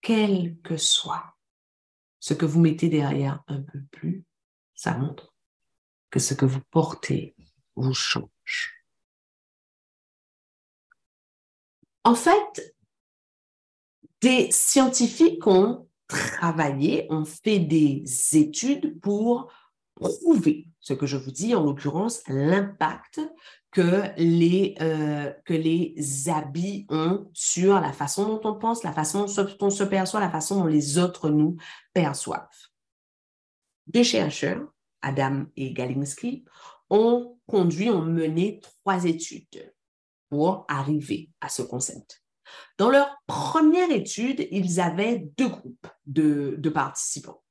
Quel 0.00 0.58
que 0.62 0.76
soit 0.76 1.34
ce 2.20 2.34
que 2.34 2.46
vous 2.46 2.60
mettez 2.60 2.88
derrière 2.88 3.42
un 3.48 3.60
peu 3.60 3.80
plus, 3.90 4.24
ça 4.74 4.96
montre 4.96 5.34
que 6.10 6.20
ce 6.20 6.32
que 6.34 6.46
vous 6.46 6.62
portez 6.70 7.34
vous 7.76 7.92
change. 7.92 8.73
En 12.04 12.14
fait, 12.14 12.76
des 14.20 14.50
scientifiques 14.50 15.46
ont 15.46 15.88
travaillé, 16.06 17.06
ont 17.10 17.24
fait 17.24 17.58
des 17.58 18.04
études 18.32 19.00
pour 19.00 19.50
prouver 19.94 20.68
ce 20.80 20.92
que 20.92 21.06
je 21.06 21.16
vous 21.16 21.30
dis, 21.30 21.54
en 21.54 21.64
l'occurrence, 21.64 22.22
l'impact 22.28 23.20
que 23.70 24.02
les, 24.18 24.74
euh, 24.80 25.32
que 25.44 25.54
les 25.54 26.28
habits 26.28 26.86
ont 26.90 27.30
sur 27.32 27.80
la 27.80 27.92
façon 27.92 28.28
dont 28.28 28.40
on 28.44 28.58
pense, 28.58 28.84
la 28.84 28.92
façon 28.92 29.24
dont 29.24 29.56
on 29.60 29.70
se 29.70 29.82
perçoit, 29.82 30.20
la 30.20 30.30
façon 30.30 30.60
dont 30.60 30.66
les 30.66 30.98
autres 30.98 31.30
nous 31.30 31.56
perçoivent. 31.92 32.48
Deux 33.86 34.02
chercheurs, 34.02 34.66
Adam 35.00 35.46
et 35.56 35.72
Galinsky, 35.72 36.44
ont 36.90 37.38
conduit, 37.46 37.90
ont 37.90 38.02
mené 38.02 38.60
trois 38.60 39.04
études 39.04 39.73
arriver 40.68 41.30
à 41.40 41.48
ce 41.48 41.62
concept. 41.62 42.22
Dans 42.78 42.90
leur 42.90 43.08
première 43.26 43.90
étude, 43.90 44.46
ils 44.50 44.80
avaient 44.80 45.28
deux 45.38 45.48
groupes 45.48 45.86
de 46.06 46.68
participants. 46.68 47.42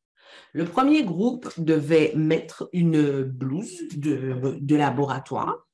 Le 0.53 0.65
premier 0.65 1.03
groupe 1.03 1.49
devait 1.57 2.13
mettre 2.15 2.69
une 2.73 3.23
blouse 3.23 3.81
de, 3.95 4.75
laboratoire, 4.75 5.67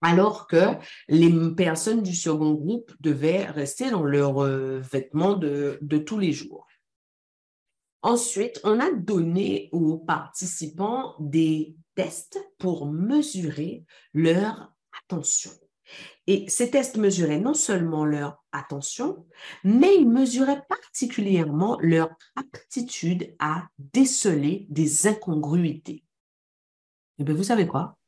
alors 0.00 0.46
que 0.46 0.76
les 1.08 1.32
personnes 1.54 2.02
du 2.02 2.14
second 2.14 2.52
groupe 2.52 2.92
devaient 3.00 3.44
rester 3.46 3.90
dans 3.90 4.04
leurs 4.04 4.42
euh, 4.42 4.80
vêtements 4.80 5.34
de 5.34 5.98
tous 5.98 6.18
les 6.18 6.32
jours. 6.32 6.66
Ensuite, 8.02 8.60
on 8.64 8.80
a 8.80 8.90
donné 8.92 9.68
aux 9.70 9.96
participants 9.96 11.14
des 11.20 11.76
tests 11.94 12.38
pour 12.58 12.86
mesurer 12.86 13.84
leur 14.12 14.72
attention. 15.04 15.52
Et 16.26 16.48
ces 16.48 16.70
tests 16.70 16.96
mesuraient 16.98 17.40
non 17.40 17.54
seulement 17.54 18.04
leur 18.04 18.44
attention, 18.52 19.26
mais 19.64 19.96
ils 19.96 20.08
mesuraient 20.08 20.62
particulièrement 20.68 21.78
leur 21.80 22.10
aptitude 22.36 23.34
à 23.40 23.66
déceler 23.78 24.66
des 24.70 25.08
incongruités. 25.08 26.04
Et 27.18 27.22
eh 27.22 27.24
bien, 27.24 27.34
vous 27.34 27.42
savez 27.42 27.66
quoi? 27.66 27.98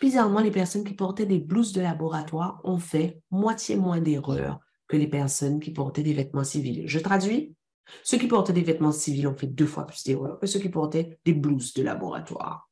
Bizarrement, 0.00 0.40
les 0.40 0.50
personnes 0.50 0.84
qui 0.84 0.94
portaient 0.94 1.26
des 1.26 1.40
blouses 1.40 1.72
de 1.72 1.82
laboratoire 1.82 2.60
ont 2.64 2.78
fait 2.78 3.20
moitié 3.30 3.76
moins 3.76 4.00
d'erreurs 4.00 4.60
que 4.88 4.96
les 4.96 5.08
personnes 5.08 5.60
qui 5.60 5.72
portaient 5.72 6.02
des 6.02 6.14
vêtements 6.14 6.44
civils. 6.44 6.84
Je 6.86 6.98
traduis. 6.98 7.54
Ceux 8.02 8.18
qui 8.18 8.28
portaient 8.28 8.52
des 8.52 8.62
vêtements 8.62 8.92
civils 8.92 9.26
ont 9.26 9.36
fait 9.36 9.46
deux 9.46 9.66
fois 9.66 9.86
plus 9.86 10.04
d'erreurs 10.04 10.38
que 10.38 10.46
ceux 10.46 10.60
qui 10.60 10.68
portaient 10.68 11.18
des 11.24 11.34
blouses 11.34 11.74
de 11.74 11.82
laboratoire. 11.82 12.70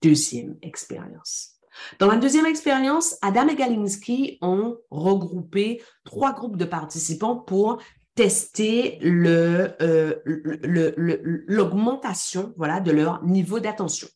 Deuxième 0.00 0.56
expérience. 0.62 1.53
Dans 1.98 2.06
la 2.06 2.16
deuxième 2.16 2.46
expérience, 2.46 3.16
Adam 3.22 3.48
et 3.48 3.56
Galinsky 3.56 4.38
ont 4.42 4.78
regroupé 4.90 5.82
trois 6.04 6.32
groupes 6.32 6.56
de 6.56 6.64
participants 6.64 7.36
pour 7.36 7.82
tester 8.14 9.00
euh, 9.02 10.14
l'augmentation 11.48 12.54
voilà, 12.56 12.80
de 12.80 12.92
leur 12.92 13.24
niveau 13.24 13.60
d'attention. 13.60 14.08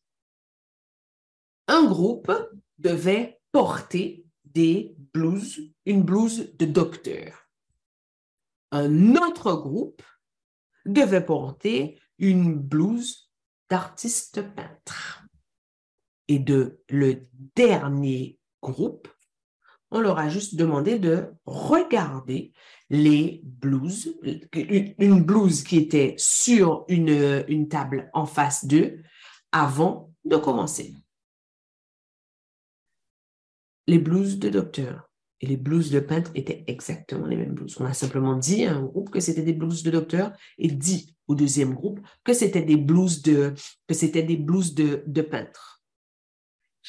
Un 1.67 1.85
groupe 1.85 2.33
devait 2.79 3.41
porter 3.53 4.25
des 4.45 4.97
blouses, 5.13 5.61
une 5.85 6.03
blouse 6.03 6.57
de 6.57 6.65
docteur. 6.65 7.49
Un 8.71 9.17
autre 9.17 9.55
groupe 9.55 10.03
devait 10.87 11.25
porter 11.25 11.99
une 12.19 12.55
blouse 12.55 13.31
d'artiste 13.69 14.43
peintre 14.55 15.28
et 16.29 16.39
de 16.39 16.81
le 16.89 17.27
dernier 17.57 18.39
groupe, 18.63 19.09
on 19.91 20.01
leur 20.01 20.19
a 20.19 20.29
juste 20.29 20.55
demandé 20.55 20.99
de 20.99 21.33
regarder 21.47 22.53
les 22.91 23.41
blouses, 23.45 24.15
une 24.53 25.23
blouse 25.23 25.63
qui 25.63 25.79
était 25.79 26.15
sur 26.19 26.85
une, 26.89 27.45
une 27.49 27.69
table 27.69 28.11
en 28.13 28.27
face 28.27 28.67
d'eux 28.67 29.03
avant 29.53 30.13
de 30.25 30.37
commencer. 30.37 30.95
Les 33.87 33.99
blouses 33.99 34.39
de 34.39 34.51
docteur 34.51 35.09
et 35.41 35.47
les 35.47 35.57
blouses 35.57 35.91
de 35.91 36.01
peintre 36.01 36.31
étaient 36.35 36.65
exactement 36.67 37.27
les 37.27 37.37
mêmes 37.37 37.55
blouses. 37.55 37.77
On 37.81 37.87
a 37.87 37.95
simplement 37.95 38.37
dit 38.37 38.65
à 38.67 38.75
un 38.75 38.83
groupe 38.83 39.09
que 39.09 39.21
c'était 39.21 39.43
des 39.43 39.53
blouses 39.53 39.83
de 39.83 39.91
docteur 39.91 40.33
et 40.59 40.69
dit 40.69 41.17
au 41.29 41.35
deuxième 41.35 41.75
groupe 41.75 42.01
que 42.25 42.35
c'était 42.35 42.63
des 42.63 42.77
blouses 42.77 43.23
de, 43.23 43.55
que 43.87 43.95
c'était 43.95 44.23
des 44.23 44.37
blouses 44.37 44.75
de, 44.75 45.03
de 45.07 45.23
peintre 45.23 45.78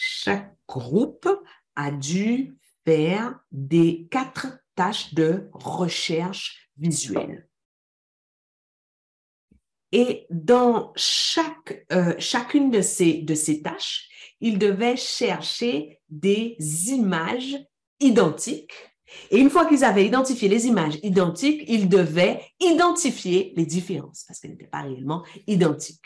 chaque 0.01 0.55
groupe 0.65 1.27
a 1.75 1.91
dû 1.91 2.57
faire 2.85 3.37
des 3.51 4.07
quatre 4.09 4.47
tâches 4.75 5.13
de 5.13 5.49
recherche 5.51 6.69
visuelle. 6.77 7.49
Et 9.91 10.25
dans 10.29 10.93
chaque, 10.95 11.85
euh, 11.91 12.15
chacune 12.17 12.71
de 12.71 12.81
ces, 12.81 13.15
de 13.23 13.33
ces 13.33 13.61
tâches, 13.61 14.07
il 14.39 14.57
devait 14.57 14.95
chercher 14.95 15.99
des 16.07 16.55
images 16.87 17.57
identiques. 17.99 18.73
Et 19.31 19.39
une 19.39 19.49
fois 19.49 19.65
qu'ils 19.65 19.83
avaient 19.83 20.05
identifié 20.05 20.47
les 20.47 20.67
images 20.67 20.97
identiques, 21.03 21.63
ils 21.67 21.89
devaient 21.89 22.41
identifier 22.61 23.53
les 23.57 23.65
différences 23.65 24.23
parce 24.25 24.39
qu'elles 24.39 24.51
n'étaient 24.51 24.67
pas 24.67 24.83
réellement 24.83 25.25
identiques. 25.47 26.05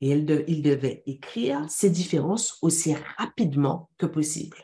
Et 0.00 0.10
ils 0.10 0.62
devaient 0.62 1.02
écrire 1.06 1.64
ces 1.68 1.90
différences 1.90 2.58
aussi 2.62 2.94
rapidement 3.16 3.88
que 3.96 4.06
possible. 4.06 4.58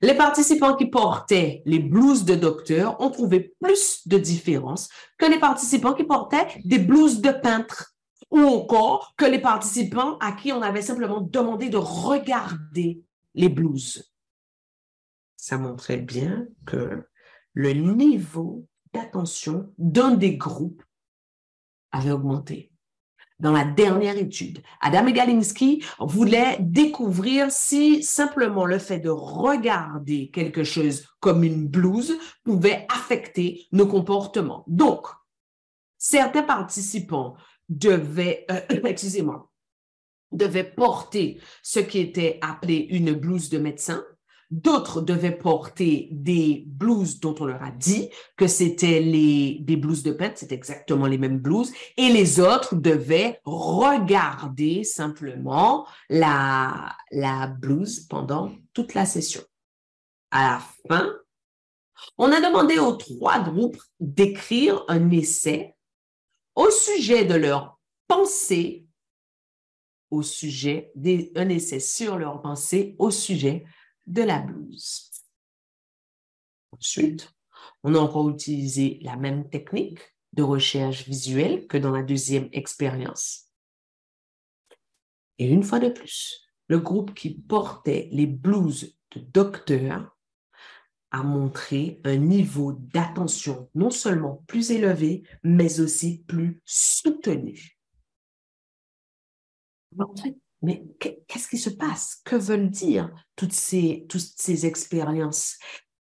Les 0.00 0.14
participants 0.14 0.74
qui 0.74 0.86
portaient 0.86 1.62
les 1.64 1.78
blouses 1.78 2.24
de 2.24 2.34
docteur 2.34 3.00
ont 3.00 3.10
trouvé 3.10 3.54
plus 3.60 4.06
de 4.08 4.18
différences 4.18 4.88
que 5.16 5.26
les 5.26 5.38
participants 5.38 5.94
qui 5.94 6.02
portaient 6.02 6.48
des 6.64 6.80
blouses 6.80 7.20
de 7.20 7.30
peintre 7.30 7.94
ou 8.32 8.40
encore 8.40 9.14
que 9.16 9.26
les 9.26 9.38
participants 9.38 10.18
à 10.18 10.32
qui 10.32 10.52
on 10.52 10.60
avait 10.60 10.82
simplement 10.82 11.20
demandé 11.20 11.68
de 11.68 11.76
regarder 11.76 13.04
les 13.34 13.48
blouses. 13.48 14.12
Ça 15.36 15.56
montrait 15.56 15.98
bien 15.98 16.48
que 16.66 17.06
le 17.52 17.72
niveau 17.72 18.66
d'attention 18.92 19.72
d'un 19.78 20.12
des 20.12 20.36
groupes 20.36 20.82
avait 21.92 22.10
augmenté 22.10 22.71
dans 23.42 23.52
la 23.52 23.64
dernière 23.64 24.16
étude. 24.16 24.62
Adam 24.80 25.10
Galinsky 25.10 25.84
voulait 25.98 26.56
découvrir 26.60 27.50
si 27.50 28.02
simplement 28.04 28.64
le 28.64 28.78
fait 28.78 29.00
de 29.00 29.10
regarder 29.10 30.30
quelque 30.30 30.62
chose 30.62 31.08
comme 31.18 31.42
une 31.42 31.66
blouse 31.66 32.16
pouvait 32.44 32.86
affecter 32.88 33.66
nos 33.72 33.86
comportements. 33.86 34.64
Donc, 34.68 35.08
certains 35.98 36.44
participants 36.44 37.34
devaient, 37.68 38.46
euh, 38.50 38.60
excusez-moi, 38.84 39.50
devaient 40.30 40.72
porter 40.72 41.40
ce 41.62 41.80
qui 41.80 41.98
était 41.98 42.38
appelé 42.42 42.86
une 42.90 43.12
blouse 43.12 43.50
de 43.50 43.58
médecin 43.58 44.04
D'autres 44.52 45.00
devaient 45.00 45.38
porter 45.38 46.08
des 46.10 46.64
blouses 46.66 47.20
dont 47.20 47.34
on 47.40 47.46
leur 47.46 47.62
a 47.62 47.70
dit 47.70 48.10
que 48.36 48.46
c'était 48.46 49.00
les, 49.00 49.56
des 49.62 49.78
blouses 49.78 50.02
de 50.02 50.12
peintre, 50.12 50.34
c'est 50.36 50.52
exactement 50.52 51.06
les 51.06 51.16
mêmes 51.16 51.38
blouses. 51.38 51.72
Et 51.96 52.10
les 52.10 52.38
autres 52.38 52.74
devaient 52.74 53.40
regarder 53.46 54.84
simplement 54.84 55.86
la, 56.10 56.94
la 57.12 57.46
blouse 57.46 58.00
pendant 58.00 58.52
toute 58.74 58.92
la 58.92 59.06
session. 59.06 59.40
À 60.30 60.50
la 60.50 60.62
fin, 60.86 61.10
on 62.18 62.30
a 62.30 62.42
demandé 62.42 62.78
aux 62.78 62.92
trois 62.92 63.40
groupes 63.40 63.80
d'écrire 64.00 64.84
un 64.88 65.10
essai 65.12 65.74
au 66.54 66.68
sujet 66.70 67.24
de 67.24 67.36
leur 67.36 67.80
pensée, 68.06 68.84
au 70.10 70.20
sujet, 70.20 70.92
des, 70.94 71.32
un 71.36 71.48
essai 71.48 71.80
sur 71.80 72.18
leur 72.18 72.42
pensée 72.42 72.96
au 72.98 73.10
sujet 73.10 73.64
de 74.06 74.22
la 74.22 74.40
blouse. 74.40 75.10
Ensuite, 76.72 77.32
on 77.82 77.94
a 77.94 77.98
encore 77.98 78.28
utilisé 78.30 78.98
la 79.02 79.16
même 79.16 79.48
technique 79.48 80.00
de 80.32 80.42
recherche 80.42 81.06
visuelle 81.06 81.66
que 81.66 81.76
dans 81.76 81.90
la 81.90 82.02
deuxième 82.02 82.48
expérience. 82.52 83.48
Et 85.38 85.46
une 85.46 85.62
fois 85.62 85.78
de 85.78 85.88
plus, 85.88 86.48
le 86.68 86.78
groupe 86.78 87.14
qui 87.14 87.34
portait 87.34 88.08
les 88.12 88.26
blouses 88.26 88.96
de 89.14 89.20
docteur 89.20 90.16
a 91.10 91.22
montré 91.22 92.00
un 92.04 92.16
niveau 92.16 92.72
d'attention 92.72 93.68
non 93.74 93.90
seulement 93.90 94.42
plus 94.46 94.70
élevé, 94.70 95.24
mais 95.42 95.80
aussi 95.80 96.24
plus 96.24 96.62
soutenu. 96.64 97.78
Mais 100.62 100.84
qu'est-ce 101.00 101.48
qui 101.48 101.58
se 101.58 101.70
passe? 101.70 102.20
Que 102.24 102.36
veulent 102.36 102.70
dire 102.70 103.10
toutes 103.36 103.52
ces, 103.52 104.06
expériences? 104.64 105.58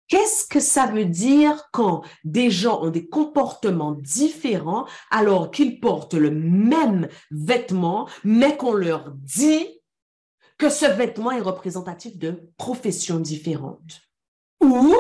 Qu'est-ce 0.07 0.47
que 0.47 0.61
ça 0.61 0.87
veut 0.87 1.07
dire 1.07 1.69
quand 1.73 2.03
des 2.25 2.51
gens 2.51 2.83
ont 2.83 2.91
des 2.91 3.09
comportements 3.09 3.93
différents 3.93 4.87
alors 5.11 5.51
qu'ils 5.51 5.81
portent 5.81 6.15
le 6.15 6.31
même 6.31 7.09
vêtement, 7.31 8.09
mais 8.25 8.57
qu'on 8.57 8.73
leur 8.73 9.13
dit 9.13 9.67
que 10.59 10.69
ce 10.69 10.87
vêtement 10.87 11.31
est 11.31 11.41
représentatif 11.41 12.19
de 12.19 12.51
professions 12.59 13.21
différentes? 13.21 14.03
Ou 14.61 14.95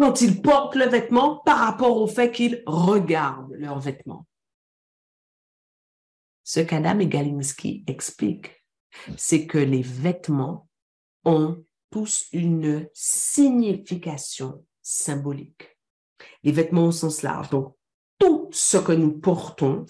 quand 0.00 0.20
ils 0.20 0.40
portent 0.40 0.74
le 0.74 0.86
vêtement 0.86 1.36
par 1.44 1.58
rapport 1.58 1.96
au 1.98 2.06
fait 2.06 2.32
qu'ils 2.32 2.62
regardent 2.66 3.52
leur 3.52 3.78
vêtement? 3.78 4.27
Ce 6.48 6.60
qu'Adam 6.60 6.98
et 7.00 7.08
Galinsky 7.08 7.84
expliquent, 7.86 8.64
c'est 9.18 9.46
que 9.46 9.58
les 9.58 9.82
vêtements 9.82 10.66
ont 11.26 11.62
tous 11.90 12.26
une 12.32 12.88
signification 12.94 14.64
symbolique. 14.80 15.76
Les 16.44 16.52
vêtements 16.52 16.86
au 16.86 16.90
sens 16.90 17.20
large, 17.20 17.50
donc 17.50 17.76
tout 18.18 18.48
ce 18.50 18.78
que 18.78 18.92
nous 18.92 19.12
portons, 19.18 19.84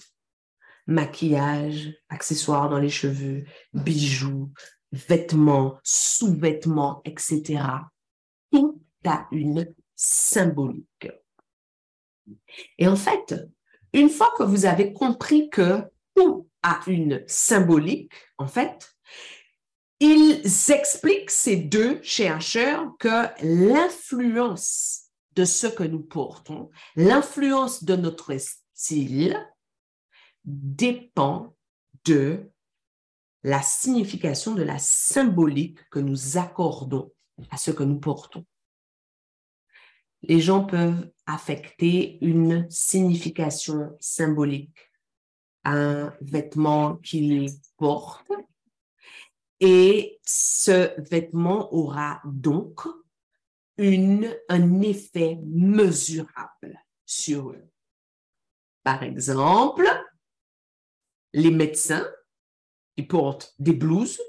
maquillage, 0.85 1.95
accessoires 2.09 2.69
dans 2.69 2.79
les 2.79 2.89
cheveux, 2.89 3.45
bijoux, 3.73 4.51
vêtements, 4.91 5.79
sous-vêtements, 5.81 7.01
etc., 7.05 7.63
tout 8.51 8.83
a 9.05 9.29
une 9.31 9.73
symbolique. 9.95 11.09
Et 12.77 12.89
en 12.89 12.97
fait, 12.97 13.33
une 13.93 14.09
fois 14.09 14.33
que 14.37 14.43
vous 14.43 14.65
avez 14.65 14.91
compris 14.91 15.49
que 15.49 15.89
tout 16.13 16.48
à 16.61 16.81
une 16.87 17.23
symbolique, 17.27 18.13
en 18.37 18.47
fait, 18.47 18.95
ils 19.99 20.41
expliquent, 20.71 21.31
ces 21.31 21.57
deux 21.57 22.01
chercheurs, 22.03 22.97
que 22.99 23.27
l'influence 23.43 25.09
de 25.35 25.45
ce 25.45 25.67
que 25.67 25.83
nous 25.83 26.01
portons, 26.01 26.69
l'influence 26.95 27.83
de 27.83 27.95
notre 27.95 28.35
style 28.37 29.37
dépend 30.45 31.55
de 32.05 32.49
la 33.43 33.61
signification 33.61 34.53
de 34.53 34.63
la 34.63 34.79
symbolique 34.79 35.79
que 35.89 35.99
nous 35.99 36.37
accordons 36.37 37.11
à 37.51 37.57
ce 37.57 37.71
que 37.71 37.83
nous 37.83 37.99
portons. 37.99 38.45
Les 40.23 40.41
gens 40.41 40.65
peuvent 40.65 41.09
affecter 41.25 42.17
une 42.21 42.69
signification 42.69 43.95
symbolique 44.01 44.88
un 45.63 46.13
vêtement 46.21 46.95
qu'il 46.97 47.49
porte 47.77 48.31
et 49.59 50.19
ce 50.25 50.99
vêtement 51.09 51.73
aura 51.73 52.21
donc 52.25 52.81
une, 53.77 54.35
un 54.47 54.81
effet 54.81 55.39
mesurable 55.45 56.79
sur 57.05 57.51
eux. 57.51 57.69
Par 58.83 59.03
exemple, 59.03 59.87
les 61.33 61.51
médecins 61.51 62.07
qui 62.95 63.03
portent 63.03 63.53
des 63.59 63.73
blouses 63.73 64.21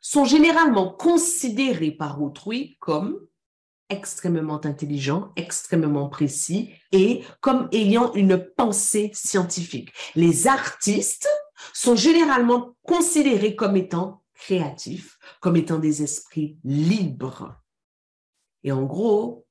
sont 0.00 0.24
généralement 0.24 0.92
considérés 0.92 1.92
par 1.92 2.20
autrui 2.22 2.76
comme 2.80 3.26
extrêmement 3.90 4.64
intelligent, 4.64 5.32
extrêmement 5.36 6.08
précis 6.08 6.72
et 6.92 7.22
comme 7.40 7.68
ayant 7.72 8.12
une 8.14 8.38
pensée 8.38 9.10
scientifique. 9.12 9.92
Les 10.14 10.46
artistes 10.46 11.28
sont 11.74 11.96
généralement 11.96 12.76
considérés 12.82 13.56
comme 13.56 13.76
étant 13.76 14.22
créatifs, 14.34 15.18
comme 15.40 15.56
étant 15.56 15.78
des 15.78 16.02
esprits 16.02 16.58
libres. 16.64 17.60
Et 18.64 18.72
en 18.72 18.84
gros, 18.84 19.46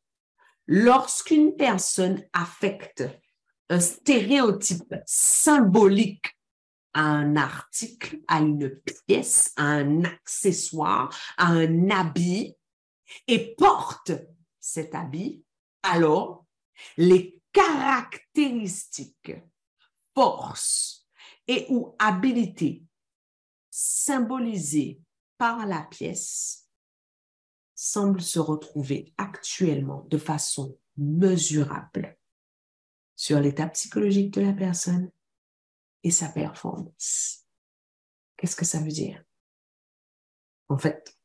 lorsqu'une 0.66 1.56
personne 1.56 2.24
affecte 2.34 3.04
un 3.70 3.80
stéréotype 3.80 4.96
symbolique 5.06 6.36
à 6.94 7.02
un 7.02 7.36
article, 7.36 8.20
à 8.28 8.40
une 8.40 8.72
pièce, 9.08 9.54
à 9.58 9.64
un 9.64 10.04
accessoire, 10.04 11.16
à 11.38 11.52
un 11.52 11.90
habit, 11.92 12.56
et 13.28 13.56
porte 13.56 14.12
cet 14.60 14.96
habit, 14.96 15.44
alors 15.84 16.46
les 16.98 17.42
caractéristiques, 17.52 19.34
forces 20.14 21.08
et 21.48 21.66
ou 21.70 21.96
habilités 22.00 22.84
symbolisées 23.70 25.02
par 25.38 25.66
la 25.66 25.84
pièce 25.84 26.68
semblent 27.76 28.22
se 28.22 28.40
retrouver 28.40 29.14
actuellement 29.18 30.06
de 30.10 30.18
façon 30.18 30.78
mesurable 30.98 32.18
sur 33.16 33.40
l'état 33.40 33.68
psychologique 33.68 34.34
de 34.34 34.42
la 34.42 34.54
personne 34.54 35.12
et 36.04 36.12
sa 36.12 36.30
performance. 36.30 37.46
Qu'est-ce 38.38 38.56
que 38.56 38.66
ça 38.66 38.80
veut 38.80 38.92
dire? 38.92 39.24
En 40.68 40.78
fait, 40.78 41.19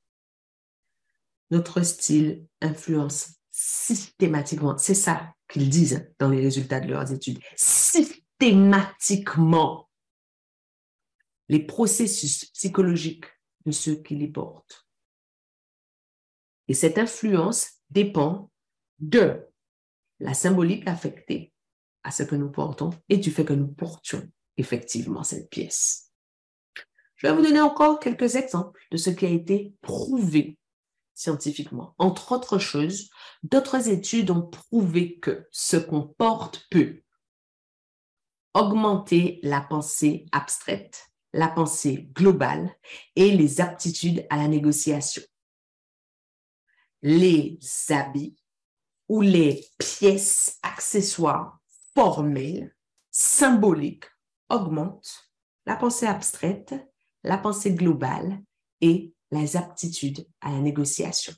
notre 1.55 1.81
style 1.83 2.47
influence 2.61 3.37
systématiquement, 3.51 4.77
c'est 4.77 4.95
ça 4.95 5.33
qu'ils 5.49 5.71
disent 5.71 6.13
dans 6.19 6.29
les 6.29 6.41
résultats 6.41 6.81
de 6.81 6.89
leurs 6.89 7.13
études, 7.13 7.39
systématiquement 7.55 9.89
les 11.49 11.65
processus 11.65 12.47
psychologiques 12.47 13.27
de 13.67 13.71
ceux 13.71 13.95
qui 13.95 14.17
les 14.17 14.27
portent. 14.29 14.89
Et 16.67 16.75
cette 16.75 16.99
influence 16.99 17.69
dépend 17.91 18.51
de 18.99 19.47
la 20.19 20.35
symbolique 20.35 20.89
affectée 20.89 21.53
à 22.03 22.11
ce 22.11 22.25
que 22.25 22.35
nous 22.35 22.51
portons 22.51 22.91
et 23.09 23.19
du 23.19 23.31
fait 23.31 23.45
que 23.45 23.53
nous 23.53 23.69
portions 23.69 24.29
effectivement 24.57 25.23
cette 25.23 25.51
pièce. 25.51 26.11
Je 27.17 27.29
vais 27.29 27.35
vous 27.35 27.43
donner 27.43 27.61
encore 27.61 28.01
quelques 28.01 28.35
exemples 28.35 28.85
de 28.91 28.97
ce 28.97 29.11
qui 29.11 29.27
a 29.27 29.31
été 29.31 29.73
prouvé 29.83 30.59
scientifiquement. 31.15 31.95
Entre 31.99 32.33
autres 32.33 32.59
choses, 32.59 33.11
d'autres 33.43 33.89
études 33.89 34.31
ont 34.31 34.43
prouvé 34.43 35.19
que 35.19 35.47
ce 35.51 35.77
qu'on 35.77 36.03
porte 36.03 36.67
peut 36.71 37.03
augmenter 38.55 39.41
la 39.43 39.61
pensée 39.61 40.27
abstraite, 40.33 41.11
la 41.33 41.49
pensée 41.49 42.09
globale 42.15 42.73
et 43.17 43.37
les 43.37 43.61
aptitudes 43.61 44.27
à 44.31 44.37
la 44.37 44.49
négociation. 44.49 45.23
Les 47.03 47.59
habits 47.91 48.37
ou 49.09 49.21
les 49.21 49.67
pièces 49.79 50.59
accessoires 50.63 51.59
formelles, 51.95 52.75
symboliques, 53.11 54.07
augmentent 54.49 55.31
la 55.67 55.77
pensée 55.77 56.07
abstraite, 56.07 56.75
la 57.23 57.39
pensée 57.39 57.75
globale 57.75 58.43
et 58.81 59.15
les 59.41 59.57
aptitudes 59.57 60.27
à 60.41 60.51
la 60.51 60.59
négociation. 60.59 61.33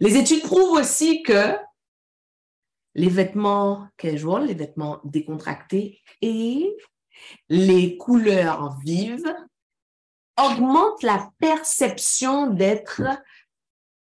Les 0.00 0.16
études 0.16 0.42
prouvent 0.42 0.78
aussi 0.78 1.22
que 1.22 1.56
les 2.94 3.08
vêtements 3.08 3.88
casual, 3.96 4.46
les 4.46 4.54
vêtements 4.54 5.00
décontractés 5.04 6.00
et 6.22 6.76
les 7.48 7.96
couleurs 7.98 8.78
vives 8.84 9.34
augmentent 10.38 11.02
la 11.02 11.30
perception 11.38 12.48
d'être 12.48 13.02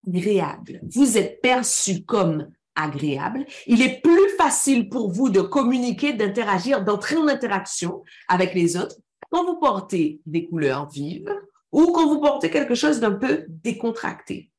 agréable. 0.06 0.80
Vous 0.90 1.18
êtes 1.18 1.40
perçu 1.40 2.04
comme 2.04 2.50
agréable. 2.74 3.46
Il 3.66 3.82
est 3.82 4.00
plus 4.00 4.30
facile 4.36 4.88
pour 4.88 5.12
vous 5.12 5.28
de 5.28 5.40
communiquer, 5.40 6.12
d'interagir, 6.12 6.82
d'entrer 6.82 7.16
en 7.16 7.28
interaction 7.28 8.02
avec 8.28 8.54
les 8.54 8.76
autres 8.76 8.96
quand 9.30 9.44
vous 9.44 9.58
portez 9.58 10.20
des 10.26 10.46
couleurs 10.46 10.88
vives 10.88 11.32
ou 11.72 11.92
quand 11.92 12.06
vous 12.06 12.20
portez 12.20 12.50
quelque 12.50 12.74
chose 12.74 13.00
d'un 13.00 13.12
peu 13.12 13.44
décontracté. 13.48 14.50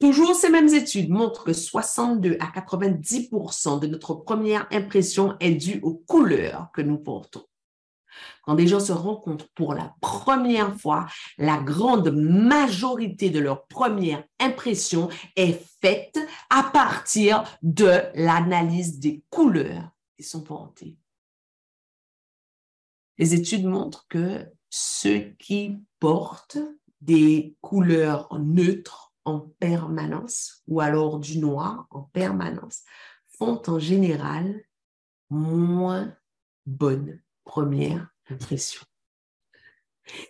Toujours 0.00 0.34
ces 0.34 0.48
mêmes 0.48 0.68
études 0.68 1.10
montrent 1.10 1.44
que 1.44 1.52
62 1.52 2.38
à 2.40 2.46
90% 2.46 3.80
de 3.80 3.86
notre 3.86 4.14
première 4.14 4.66
impression 4.72 5.36
est 5.40 5.52
due 5.52 5.78
aux 5.82 5.94
couleurs 5.94 6.68
que 6.72 6.80
nous 6.80 6.96
portons. 6.96 7.44
Quand 8.42 8.54
des 8.54 8.66
gens 8.66 8.80
se 8.80 8.92
rencontrent 8.92 9.50
pour 9.54 9.74
la 9.74 9.94
première 10.00 10.74
fois, 10.74 11.06
la 11.36 11.58
grande 11.58 12.10
majorité 12.10 13.28
de 13.28 13.40
leur 13.40 13.66
première 13.66 14.24
impression 14.40 15.10
est 15.36 15.62
faite 15.82 16.18
à 16.48 16.62
partir 16.62 17.44
de 17.62 18.00
l'analyse 18.14 18.98
des 18.98 19.22
couleurs 19.28 19.90
qui 20.16 20.24
sont 20.24 20.42
portées. 20.42 20.96
Les 23.20 23.34
études 23.34 23.66
montrent 23.66 24.06
que 24.08 24.50
ceux 24.70 25.34
qui 25.38 25.78
portent 25.98 26.56
des 27.02 27.54
couleurs 27.60 28.40
neutres 28.40 29.12
en 29.26 29.40
permanence 29.40 30.62
ou 30.66 30.80
alors 30.80 31.18
du 31.18 31.38
noir 31.38 31.86
en 31.90 32.04
permanence 32.04 32.82
font 33.26 33.60
en 33.66 33.78
général 33.78 34.64
moins 35.28 36.16
bonne 36.64 37.20
première 37.44 38.08
impression. 38.30 38.80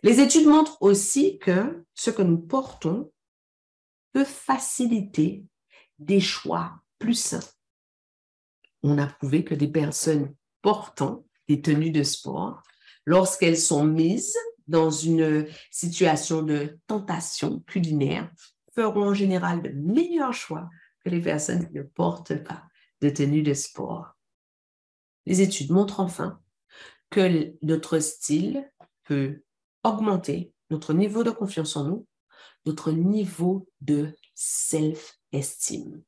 Les 0.02 0.18
études 0.18 0.48
montrent 0.48 0.82
aussi 0.82 1.38
que 1.38 1.84
ce 1.94 2.10
que 2.10 2.22
nous 2.22 2.38
portons 2.38 3.12
peut 4.12 4.24
faciliter 4.24 5.44
des 6.00 6.18
choix 6.18 6.82
plus 6.98 7.14
sains. 7.14 7.48
On 8.82 8.98
a 8.98 9.06
prouvé 9.06 9.44
que 9.44 9.54
des 9.54 9.68
personnes 9.68 10.34
portant 10.60 11.24
des 11.46 11.62
tenues 11.62 11.92
de 11.92 12.02
sport, 12.02 12.64
lorsqu'elles 13.10 13.58
sont 13.58 13.82
mises 13.82 14.36
dans 14.68 14.88
une 14.88 15.48
situation 15.72 16.42
de 16.42 16.78
tentation 16.86 17.58
culinaire, 17.66 18.30
feront 18.72 19.08
en 19.08 19.14
général 19.14 19.62
de 19.62 19.70
meilleurs 19.70 20.32
choix 20.32 20.70
que 21.04 21.10
les 21.10 21.20
personnes 21.20 21.66
qui 21.66 21.74
ne 21.74 21.82
portent 21.82 22.40
pas 22.44 22.62
de 23.00 23.10
tenue 23.10 23.42
de 23.42 23.52
sport. 23.52 24.16
Les 25.26 25.40
études 25.40 25.72
montrent 25.72 25.98
enfin 25.98 26.40
que 27.10 27.52
notre 27.62 27.98
style 27.98 28.70
peut 29.02 29.42
augmenter 29.82 30.52
notre 30.70 30.94
niveau 30.94 31.24
de 31.24 31.32
confiance 31.32 31.76
en 31.76 31.88
nous, 31.88 32.06
notre 32.64 32.92
niveau 32.92 33.66
de 33.80 34.14
self-estime. 34.36 36.00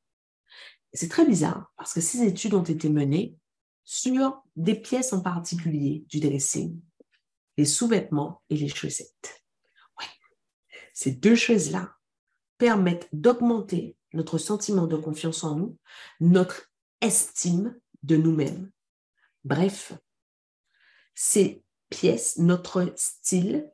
C'est 0.93 1.09
très 1.09 1.25
bizarre 1.25 1.69
parce 1.75 1.93
que 1.93 1.99
ces 1.99 2.23
études 2.23 2.53
ont 2.53 2.63
été 2.63 2.87
menées 2.87 3.35
sur 3.83 4.41
des 4.55 4.75
pièces 4.75 5.11
en 5.11 5.19
particulier 5.19 6.05
du 6.07 6.21
dressing, 6.21 6.79
les 7.57 7.65
sous-vêtements 7.65 8.41
et 8.49 8.57
les 8.57 8.69
chaussettes. 8.69 9.43
Ouais. 9.99 10.07
Ces 10.93 11.11
deux 11.11 11.35
choses-là 11.35 11.95
permettent 12.57 13.09
d'augmenter 13.13 13.97
notre 14.13 14.37
sentiment 14.37 14.87
de 14.87 14.97
confiance 14.97 15.43
en 15.43 15.55
nous, 15.55 15.77
notre 16.19 16.71
estime 17.01 17.79
de 18.03 18.15
nous-mêmes. 18.15 18.71
Bref, 19.43 19.93
ces 21.15 21.63
pièces, 21.89 22.37
notre 22.37 22.93
style 22.95 23.69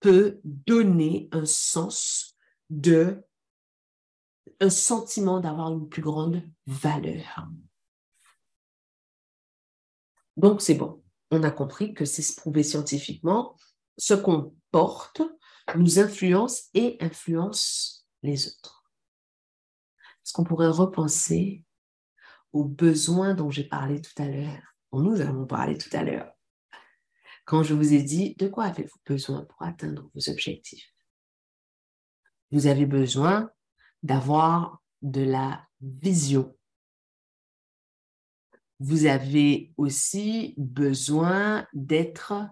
peut 0.00 0.40
donner 0.44 1.28
un 1.32 1.44
sens 1.44 2.36
de, 2.70 3.22
un 4.60 4.70
sentiment 4.70 5.40
d'avoir 5.40 5.72
une 5.72 5.88
plus 5.88 6.02
grande 6.02 6.42
valeur. 6.66 7.48
Donc, 10.36 10.62
c'est 10.62 10.74
bon. 10.74 10.99
On 11.30 11.42
a 11.42 11.50
compris 11.50 11.94
que 11.94 12.04
c'est 12.04 12.36
prouvé 12.36 12.62
scientifiquement. 12.62 13.56
Ce 13.98 14.14
qu'on 14.14 14.54
porte 14.70 15.22
nous 15.76 15.98
influence 15.98 16.68
et 16.74 16.96
influence 17.00 18.06
les 18.22 18.48
autres. 18.48 18.84
Est-ce 20.24 20.32
qu'on 20.32 20.44
pourrait 20.44 20.68
repenser 20.68 21.64
aux 22.52 22.64
besoins 22.64 23.34
dont 23.34 23.50
j'ai 23.50 23.64
parlé 23.64 24.00
tout 24.00 24.22
à 24.22 24.28
l'heure, 24.28 24.74
dont 24.92 25.00
nous 25.00 25.20
avons 25.20 25.46
parlé 25.46 25.78
tout 25.78 25.90
à 25.92 26.02
l'heure, 26.02 26.32
quand 27.44 27.62
je 27.62 27.74
vous 27.74 27.94
ai 27.94 28.02
dit 28.02 28.34
de 28.36 28.48
quoi 28.48 28.64
avez-vous 28.64 28.98
besoin 29.06 29.44
pour 29.44 29.62
atteindre 29.62 30.10
vos 30.14 30.30
objectifs? 30.30 30.92
Vous 32.50 32.66
avez 32.66 32.86
besoin 32.86 33.50
d'avoir 34.02 34.82
de 35.02 35.22
la 35.22 35.66
vision. 35.80 36.56
Vous 38.80 39.06
avez 39.06 39.72
aussi 39.76 40.54
besoin 40.56 41.66
d'être 41.74 42.48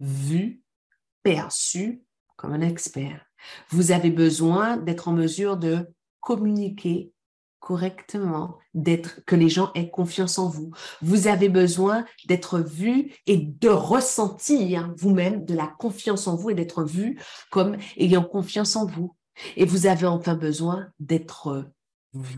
vu, 0.00 0.62
perçu 1.22 2.02
comme 2.36 2.52
un 2.52 2.60
expert. 2.60 3.26
Vous 3.70 3.90
avez 3.90 4.10
besoin 4.10 4.76
d'être 4.76 5.08
en 5.08 5.12
mesure 5.12 5.56
de 5.56 5.88
communiquer 6.20 7.12
correctement, 7.58 8.58
d'être 8.74 9.24
que 9.24 9.36
les 9.36 9.48
gens 9.48 9.70
aient 9.74 9.90
confiance 9.90 10.38
en 10.38 10.48
vous. 10.48 10.72
Vous 11.00 11.28
avez 11.28 11.48
besoin 11.48 12.04
d'être 12.26 12.58
vu 12.58 13.14
et 13.26 13.36
de 13.36 13.68
ressentir 13.68 14.92
vous-même 14.96 15.44
de 15.44 15.54
la 15.54 15.68
confiance 15.78 16.26
en 16.26 16.36
vous 16.36 16.50
et 16.50 16.54
d'être 16.54 16.82
vu 16.82 17.20
comme 17.50 17.76
ayant 17.96 18.24
confiance 18.24 18.74
en 18.74 18.86
vous. 18.86 19.14
Et 19.56 19.64
vous 19.64 19.86
avez 19.86 20.06
enfin 20.06 20.34
besoin 20.34 20.88
d'être 20.98 21.70
vous 22.12 22.36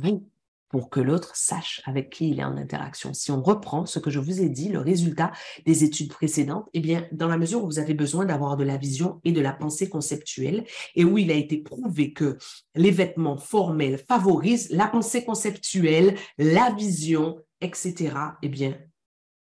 pour 0.74 0.90
que 0.90 0.98
l'autre 0.98 1.36
sache 1.36 1.80
avec 1.84 2.10
qui 2.10 2.30
il 2.30 2.40
est 2.40 2.44
en 2.44 2.56
interaction. 2.56 3.14
Si 3.14 3.30
on 3.30 3.40
reprend 3.40 3.86
ce 3.86 4.00
que 4.00 4.10
je 4.10 4.18
vous 4.18 4.40
ai 4.40 4.48
dit, 4.48 4.70
le 4.70 4.80
résultat 4.80 5.30
des 5.66 5.84
études 5.84 6.10
précédentes, 6.10 6.68
eh 6.74 6.80
bien, 6.80 7.06
dans 7.12 7.28
la 7.28 7.38
mesure 7.38 7.62
où 7.62 7.66
vous 7.66 7.78
avez 7.78 7.94
besoin 7.94 8.24
d'avoir 8.24 8.56
de 8.56 8.64
la 8.64 8.76
vision 8.76 9.20
et 9.22 9.30
de 9.30 9.40
la 9.40 9.52
pensée 9.52 9.88
conceptuelle, 9.88 10.64
et 10.96 11.04
où 11.04 11.16
il 11.16 11.30
a 11.30 11.34
été 11.34 11.58
prouvé 11.58 12.12
que 12.12 12.38
les 12.74 12.90
vêtements 12.90 13.36
formels 13.36 13.98
favorisent 13.98 14.68
la 14.70 14.88
pensée 14.88 15.24
conceptuelle, 15.24 16.16
la 16.38 16.72
vision, 16.72 17.38
etc., 17.60 18.12
eh 18.42 18.48
bien, 18.48 18.76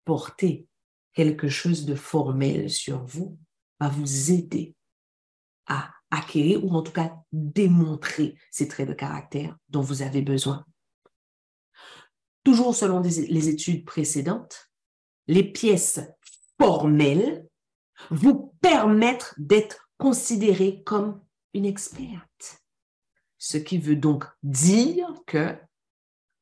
porter 0.05 0.67
quelque 1.13 1.47
chose 1.47 1.87
de 1.87 1.95
formel 1.95 2.71
sur 2.71 3.05
vous 3.07 3.39
va 3.79 3.89
vous 3.89 4.33
aider 4.33 4.75
à 5.69 5.93
acquérir 6.11 6.65
ou 6.65 6.73
en 6.73 6.83
tout 6.83 6.91
cas 6.91 7.15
démontrer 7.31 8.35
ces 8.51 8.67
traits 8.67 8.89
de 8.89 8.95
caractère 8.95 9.57
dont 9.69 9.81
vous 9.81 10.03
avez 10.03 10.21
besoin 10.21 10.65
toujours 12.45 12.75
selon 12.75 13.01
les 13.01 13.49
études 13.49 13.85
précédentes, 13.85 14.71
les 15.27 15.43
pièces 15.45 16.01
formelles 16.61 17.47
vous 18.11 18.55
permettre 18.61 19.35
d'être 19.39 19.89
considéré 19.99 20.83
comme 20.85 21.21
une 21.55 21.65
experte. 21.65 22.63
Ce 23.39 23.57
qui 23.57 23.79
veut 23.79 23.97
donc 23.97 24.25
dire 24.43 25.09
que 25.27 25.57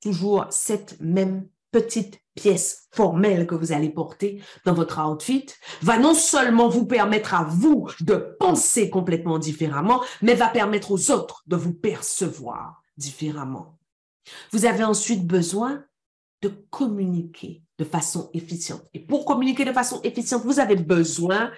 toujours 0.00 0.46
cette 0.50 1.00
même 1.00 1.48
petite 1.70 2.20
pièce 2.34 2.88
formelle 2.90 3.46
que 3.46 3.54
vous 3.54 3.72
allez 3.72 3.90
porter 3.90 4.42
dans 4.64 4.74
votre 4.74 5.00
outfit 5.00 5.46
va 5.82 5.98
non 5.98 6.14
seulement 6.14 6.68
vous 6.68 6.86
permettre 6.86 7.34
à 7.34 7.44
vous 7.44 7.88
de 8.00 8.36
penser 8.38 8.90
complètement 8.90 9.38
différemment, 9.38 10.02
mais 10.20 10.34
va 10.34 10.48
permettre 10.48 10.92
aux 10.92 11.10
autres 11.10 11.42
de 11.46 11.56
vous 11.56 11.72
percevoir 11.72 12.82
différemment. 12.96 13.78
Vous 14.52 14.64
avez 14.64 14.84
ensuite 14.84 15.26
besoin 15.26 15.84
de 16.42 16.48
communiquer 16.48 17.62
de 17.78 17.84
façon 17.84 18.30
efficiente. 18.34 18.82
Et 18.92 19.00
pour 19.00 19.24
communiquer 19.24 19.64
de 19.64 19.72
façon 19.72 20.00
efficiente, 20.02 20.42
vous 20.44 20.60
avez 20.60 20.76
besoin 20.76 21.52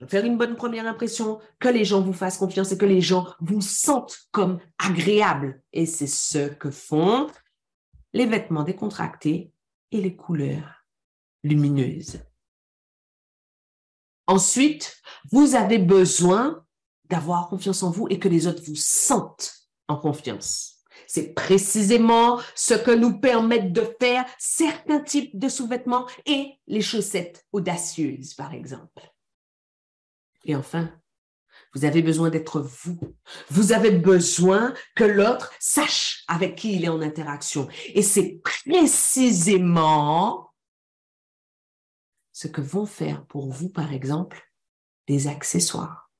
de 0.00 0.06
faire 0.06 0.24
une 0.24 0.38
bonne 0.38 0.56
première 0.56 0.86
impression, 0.86 1.40
que 1.58 1.68
les 1.68 1.84
gens 1.84 2.00
vous 2.00 2.14
fassent 2.14 2.38
confiance 2.38 2.72
et 2.72 2.78
que 2.78 2.86
les 2.86 3.02
gens 3.02 3.26
vous 3.40 3.60
sentent 3.60 4.18
comme 4.30 4.58
agréable. 4.78 5.62
Et 5.72 5.84
c'est 5.84 6.06
ce 6.06 6.48
que 6.48 6.70
font 6.70 7.26
les 8.12 8.26
vêtements 8.26 8.62
décontractés 8.62 9.52
et 9.92 10.00
les 10.00 10.16
couleurs 10.16 10.86
lumineuses. 11.42 12.20
Ensuite, 14.26 14.96
vous 15.30 15.54
avez 15.54 15.78
besoin 15.78 16.64
d'avoir 17.08 17.48
confiance 17.48 17.82
en 17.82 17.90
vous 17.90 18.06
et 18.08 18.18
que 18.18 18.28
les 18.28 18.46
autres 18.46 18.62
vous 18.64 18.76
sentent 18.76 19.52
en 19.88 19.96
confiance. 19.96 20.79
C'est 21.12 21.34
précisément 21.34 22.40
ce 22.54 22.74
que 22.74 22.92
nous 22.92 23.18
permettent 23.18 23.72
de 23.72 23.82
faire 23.98 24.24
certains 24.38 25.00
types 25.00 25.36
de 25.36 25.48
sous-vêtements 25.48 26.06
et 26.24 26.60
les 26.68 26.82
chaussettes 26.82 27.44
audacieuses, 27.50 28.34
par 28.34 28.54
exemple. 28.54 29.12
Et 30.44 30.54
enfin, 30.54 30.88
vous 31.74 31.84
avez 31.84 32.00
besoin 32.00 32.30
d'être 32.30 32.60
vous. 32.60 33.00
Vous 33.48 33.72
avez 33.72 33.90
besoin 33.90 34.72
que 34.94 35.02
l'autre 35.02 35.52
sache 35.58 36.22
avec 36.28 36.54
qui 36.54 36.76
il 36.76 36.84
est 36.84 36.88
en 36.88 37.02
interaction. 37.02 37.66
Et 37.88 38.02
c'est 38.02 38.40
précisément 38.64 40.52
ce 42.30 42.46
que 42.46 42.60
vont 42.60 42.86
faire 42.86 43.26
pour 43.26 43.50
vous, 43.50 43.68
par 43.68 43.92
exemple, 43.92 44.48
des 45.08 45.26
accessoires, 45.26 46.12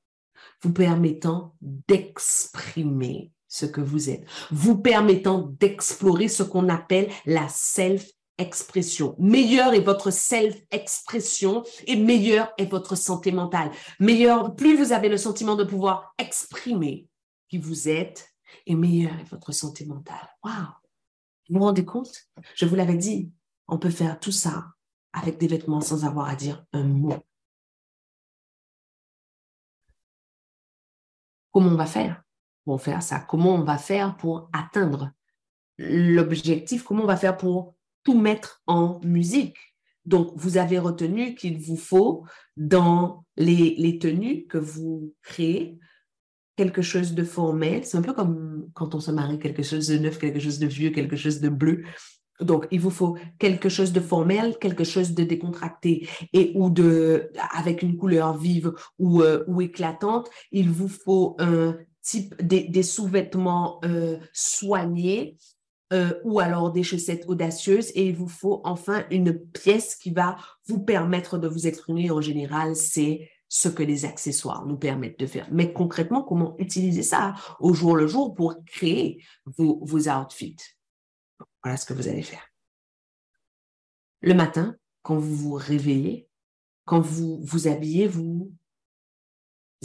vous 0.61 0.73
permettant 0.73 1.55
d'exprimer 1.61 3.31
ce 3.51 3.65
que 3.65 3.81
vous 3.81 4.09
êtes, 4.09 4.25
vous 4.49 4.81
permettant 4.81 5.39
d'explorer 5.59 6.29
ce 6.29 6.41
qu'on 6.41 6.69
appelle 6.69 7.11
la 7.25 7.49
self 7.49 8.07
expression. 8.37 9.15
Meilleure 9.19 9.73
est 9.73 9.81
votre 9.81 10.09
self-expression 10.09 11.63
et 11.85 11.97
meilleure 11.97 12.51
est 12.57 12.65
votre 12.65 12.95
santé 12.95 13.31
mentale. 13.31 13.69
Meilleur, 13.99 14.55
plus 14.55 14.75
vous 14.77 14.93
avez 14.93 15.09
le 15.09 15.17
sentiment 15.17 15.55
de 15.55 15.65
pouvoir 15.65 16.15
exprimer 16.17 17.07
qui 17.49 17.57
vous 17.57 17.89
êtes, 17.89 18.29
et 18.65 18.75
meilleure 18.75 19.19
est 19.19 19.29
votre 19.29 19.51
santé 19.51 19.85
mentale. 19.85 20.29
Waouh! 20.43 20.53
Vous 21.49 21.59
vous 21.59 21.65
rendez 21.65 21.85
compte? 21.85 22.29
Je 22.55 22.65
vous 22.65 22.75
l'avais 22.75 22.97
dit, 22.97 23.31
on 23.67 23.77
peut 23.77 23.89
faire 23.89 24.19
tout 24.19 24.31
ça 24.31 24.67
avec 25.11 25.37
des 25.37 25.47
vêtements 25.47 25.81
sans 25.81 26.05
avoir 26.05 26.29
à 26.29 26.35
dire 26.35 26.65
un 26.71 26.83
mot. 26.83 27.17
Comment 31.51 31.71
on 31.71 31.75
va 31.75 31.85
faire? 31.85 32.23
Pour 32.65 32.81
faire 32.81 33.03
ça? 33.03 33.19
Comment 33.19 33.55
on 33.55 33.63
va 33.63 33.77
faire 33.77 34.17
pour 34.17 34.49
atteindre 34.53 35.11
l'objectif? 35.77 36.83
Comment 36.83 37.03
on 37.03 37.07
va 37.07 37.17
faire 37.17 37.37
pour 37.37 37.75
tout 38.03 38.19
mettre 38.19 38.61
en 38.67 38.99
musique? 39.03 39.57
Donc, 40.05 40.33
vous 40.35 40.57
avez 40.57 40.79
retenu 40.79 41.35
qu'il 41.35 41.59
vous 41.59 41.77
faut, 41.77 42.25
dans 42.57 43.23
les, 43.37 43.75
les, 43.77 43.99
tenues 43.99 44.47
que 44.47 44.57
vous 44.57 45.13
créez, 45.21 45.77
quelque 46.55 46.81
chose 46.81 47.13
de 47.13 47.23
formel. 47.23 47.85
C'est 47.85 47.97
un 47.97 48.01
peu 48.01 48.13
comme 48.13 48.69
quand 48.73 48.95
on 48.95 48.99
se 48.99 49.11
marie, 49.11 49.39
quelque 49.39 49.63
chose 49.63 49.87
de 49.87 49.97
neuf, 49.97 50.17
quelque 50.17 50.39
chose 50.39 50.59
de 50.59 50.67
vieux, 50.67 50.89
quelque 50.89 51.15
chose 51.15 51.39
de 51.39 51.49
bleu. 51.49 51.83
Donc, 52.39 52.67
il 52.71 52.79
vous 52.79 52.89
faut 52.89 53.17
quelque 53.37 53.69
chose 53.69 53.93
de 53.93 53.99
formel, 53.99 54.57
quelque 54.59 54.83
chose 54.83 55.13
de 55.13 55.23
décontracté 55.23 56.07
et 56.33 56.51
ou 56.55 56.69
de 56.71 57.29
avec 57.53 57.83
une 57.83 57.97
couleur 57.97 58.35
vive 58.35 58.73
ou, 58.97 59.21
euh, 59.21 59.43
ou 59.47 59.61
éclatante. 59.61 60.29
Il 60.51 60.69
vous 60.71 60.87
faut 60.87 61.35
un 61.39 61.77
type 62.01 62.35
des, 62.41 62.67
des 62.67 62.83
sous-vêtements 62.83 63.79
euh, 63.85 64.17
soignés 64.33 65.37
euh, 65.93 66.13
ou 66.23 66.39
alors 66.39 66.71
des 66.71 66.83
chaussettes 66.83 67.25
audacieuses 67.27 67.91
et 67.95 68.07
il 68.07 68.15
vous 68.15 68.29
faut 68.29 68.61
enfin 68.63 69.05
une 69.11 69.37
pièce 69.37 69.95
qui 69.95 70.11
va 70.11 70.37
vous 70.67 70.79
permettre 70.79 71.37
de 71.37 71.47
vous 71.47 71.67
exprimer. 71.67 72.09
En 72.11 72.21
général, 72.21 72.75
c'est 72.75 73.29
ce 73.49 73.67
que 73.67 73.83
les 73.83 74.05
accessoires 74.05 74.65
nous 74.65 74.77
permettent 74.77 75.19
de 75.19 75.25
faire. 75.25 75.49
Mais 75.51 75.73
concrètement, 75.73 76.23
comment 76.23 76.55
utiliser 76.59 77.03
ça 77.03 77.35
au 77.59 77.73
jour 77.73 77.97
le 77.97 78.07
jour 78.07 78.33
pour 78.33 78.55
créer 78.65 79.21
vos, 79.45 79.83
vos 79.83 80.07
outfits? 80.07 80.55
Voilà 81.61 81.75
ce 81.75 81.85
que 81.85 81.93
vous 81.93 82.07
allez 82.07 82.21
faire. 82.21 82.47
Le 84.21 84.33
matin, 84.33 84.77
quand 85.01 85.17
vous 85.17 85.35
vous 85.35 85.53
réveillez, 85.55 86.29
quand 86.85 87.01
vous 87.01 87.41
vous 87.43 87.67
habillez, 87.67 88.07
vous 88.07 88.53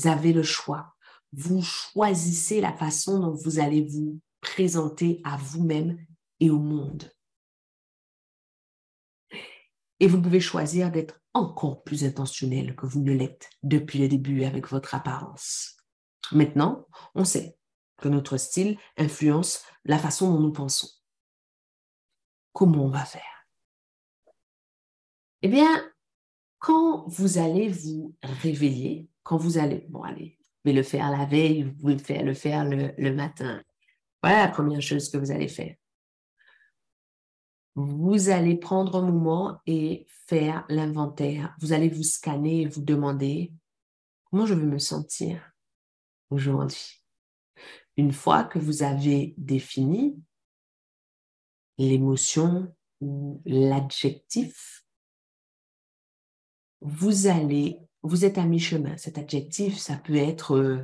avez 0.05 0.33
le 0.33 0.45
choix. 0.45 0.96
Vous 1.33 1.63
choisissez 1.63 2.61
la 2.61 2.73
façon 2.73 3.21
dont 3.21 3.35
vous 3.35 3.59
allez 3.59 3.85
vous 3.87 4.21
présenter 4.41 5.21
à 5.25 5.37
vous-même 5.37 5.99
et 6.41 6.51
au 6.51 6.59
monde. 6.59 7.13
Et 9.99 10.07
vous 10.07 10.21
pouvez 10.21 10.41
choisir 10.41 10.91
d'être 10.91 11.21
encore 11.33 11.83
plus 11.83 12.05
intentionnel 12.05 12.77
que 12.77 12.87
vous 12.87 13.01
ne 13.01 13.13
l'êtes 13.13 13.51
depuis 13.63 13.99
le 13.99 14.09
début 14.09 14.45
avec 14.45 14.69
votre 14.69 14.95
apparence. 14.95 15.77
Maintenant, 16.33 16.87
on 17.15 17.25
sait 17.25 17.57
que 17.99 18.09
notre 18.09 18.37
style 18.37 18.79
influence 18.97 19.63
la 19.85 19.99
façon 19.99 20.33
dont 20.33 20.41
nous 20.41 20.53
pensons. 20.53 20.89
Comment 22.53 22.85
on 22.85 22.91
va 22.91 23.05
faire? 23.05 23.23
Eh 25.43 25.49
bien, 25.49 25.93
quand 26.59 27.07
vous 27.09 27.39
allez 27.39 27.69
vous 27.69 28.15
réveiller, 28.23 29.09
quand 29.23 29.37
vous 29.37 29.59
allez, 29.59 29.87
bon 29.89 30.03
allez, 30.03 30.39
le 30.73 30.83
faire 30.83 31.11
la 31.11 31.25
veille, 31.25 31.65
vous 31.65 31.75
pouvez 31.75 31.95
le 31.95 31.99
faire 32.03 32.25
le, 32.25 32.35
faire 32.35 32.65
le, 32.65 32.93
le 32.97 33.15
matin, 33.15 33.63
voilà 34.23 34.47
la 34.47 34.53
première 34.53 34.83
chose 34.83 35.09
que 35.09 35.19
vous 35.19 35.31
allez 35.31 35.49
faire. 35.49 35.77
Vous 37.77 38.31
allez 38.31 38.57
prendre 38.57 38.97
un 38.97 39.03
moment 39.03 39.61
et 39.67 40.07
faire 40.09 40.65
l'inventaire. 40.71 41.55
Vous 41.61 41.75
allez 41.75 41.91
vous 41.91 42.03
scanner 42.03 42.63
et 42.63 42.67
vous 42.67 42.81
demander 42.81 43.53
comment 44.25 44.47
je 44.47 44.55
veux 44.55 44.67
me 44.67 44.79
sentir 44.79 45.53
aujourd'hui? 46.31 47.05
Une 47.99 48.13
fois 48.13 48.45
que 48.45 48.59
vous 48.59 48.83
avez 48.83 49.35
défini 49.37 50.21
l'émotion 51.79 52.75
ou 53.01 53.43
l'adjectif, 53.45 54.85
vous 56.81 57.27
allez, 57.27 57.79
vous 58.03 58.25
êtes 58.25 58.39
à 58.39 58.45
mi-chemin. 58.45 58.97
Cet 58.97 59.19
adjectif, 59.19 59.79
ça 59.79 59.97
peut 59.97 60.17
être 60.17 60.57
euh, 60.57 60.83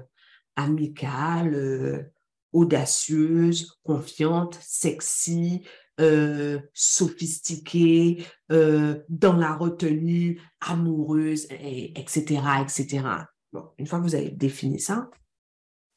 amical, 0.57 1.55
euh, 1.55 2.12
audacieuse, 2.53 3.79
confiante, 3.83 4.59
sexy, 4.61 5.62
euh, 6.01 6.61
sophistiquée, 6.75 8.25
euh, 8.51 9.03
dans 9.09 9.37
la 9.37 9.55
retenue, 9.55 10.40
amoureuse, 10.61 11.46
et, 11.51 11.98
etc., 11.98 12.42
etc. 12.62 13.07
Bon, 13.53 13.70
une 13.79 13.87
fois 13.87 13.98
que 13.98 14.05
vous 14.05 14.14
avez 14.14 14.31
défini 14.31 14.81
ça, 14.81 15.11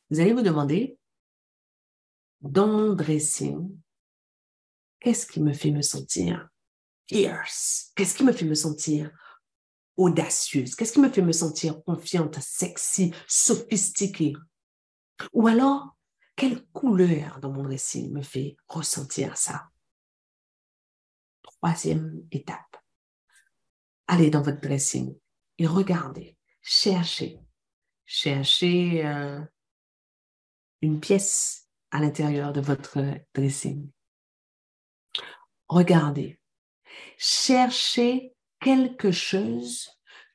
vous 0.09 0.19
allez 0.19 0.33
vous 0.33 0.41
demander, 0.41 0.97
dans 2.41 2.67
mon 2.67 2.93
dressing, 2.93 3.69
qu'est-ce 4.99 5.25
qui 5.25 5.41
me 5.41 5.53
fait 5.53 5.71
me 5.71 5.81
sentir 5.81 6.49
fierce? 7.07 7.91
Qu'est-ce 7.95 8.15
qui 8.15 8.23
me 8.23 8.31
fait 8.31 8.45
me 8.45 8.55
sentir 8.55 9.11
audacieuse? 9.97 10.75
Qu'est-ce 10.75 10.93
qui 10.93 10.99
me 10.99 11.09
fait 11.09 11.21
me 11.21 11.31
sentir 11.31 11.83
confiante, 11.83 12.39
sexy, 12.39 13.13
sophistiquée? 13.27 14.33
Ou 15.33 15.47
alors, 15.47 15.95
quelle 16.35 16.65
couleur 16.67 17.39
dans 17.39 17.51
mon 17.51 17.63
dressing 17.63 18.11
me 18.11 18.21
fait 18.21 18.57
ressentir 18.67 19.37
ça? 19.37 19.69
Troisième 21.43 22.25
étape. 22.31 22.77
Allez 24.07 24.29
dans 24.29 24.41
votre 24.41 24.61
dressing 24.61 25.17
et 25.57 25.67
regardez, 25.67 26.37
cherchez, 26.61 27.39
cherchez 28.05 29.05
euh, 29.05 29.41
une 30.81 30.99
pièce 30.99 31.69
à 31.91 31.99
l'intérieur 31.99 32.53
de 32.53 32.61
votre 32.61 32.99
dressing. 33.33 33.89
Regardez, 35.67 36.39
cherchez 37.17 38.34
quelque 38.65 39.11
chose 39.11 39.91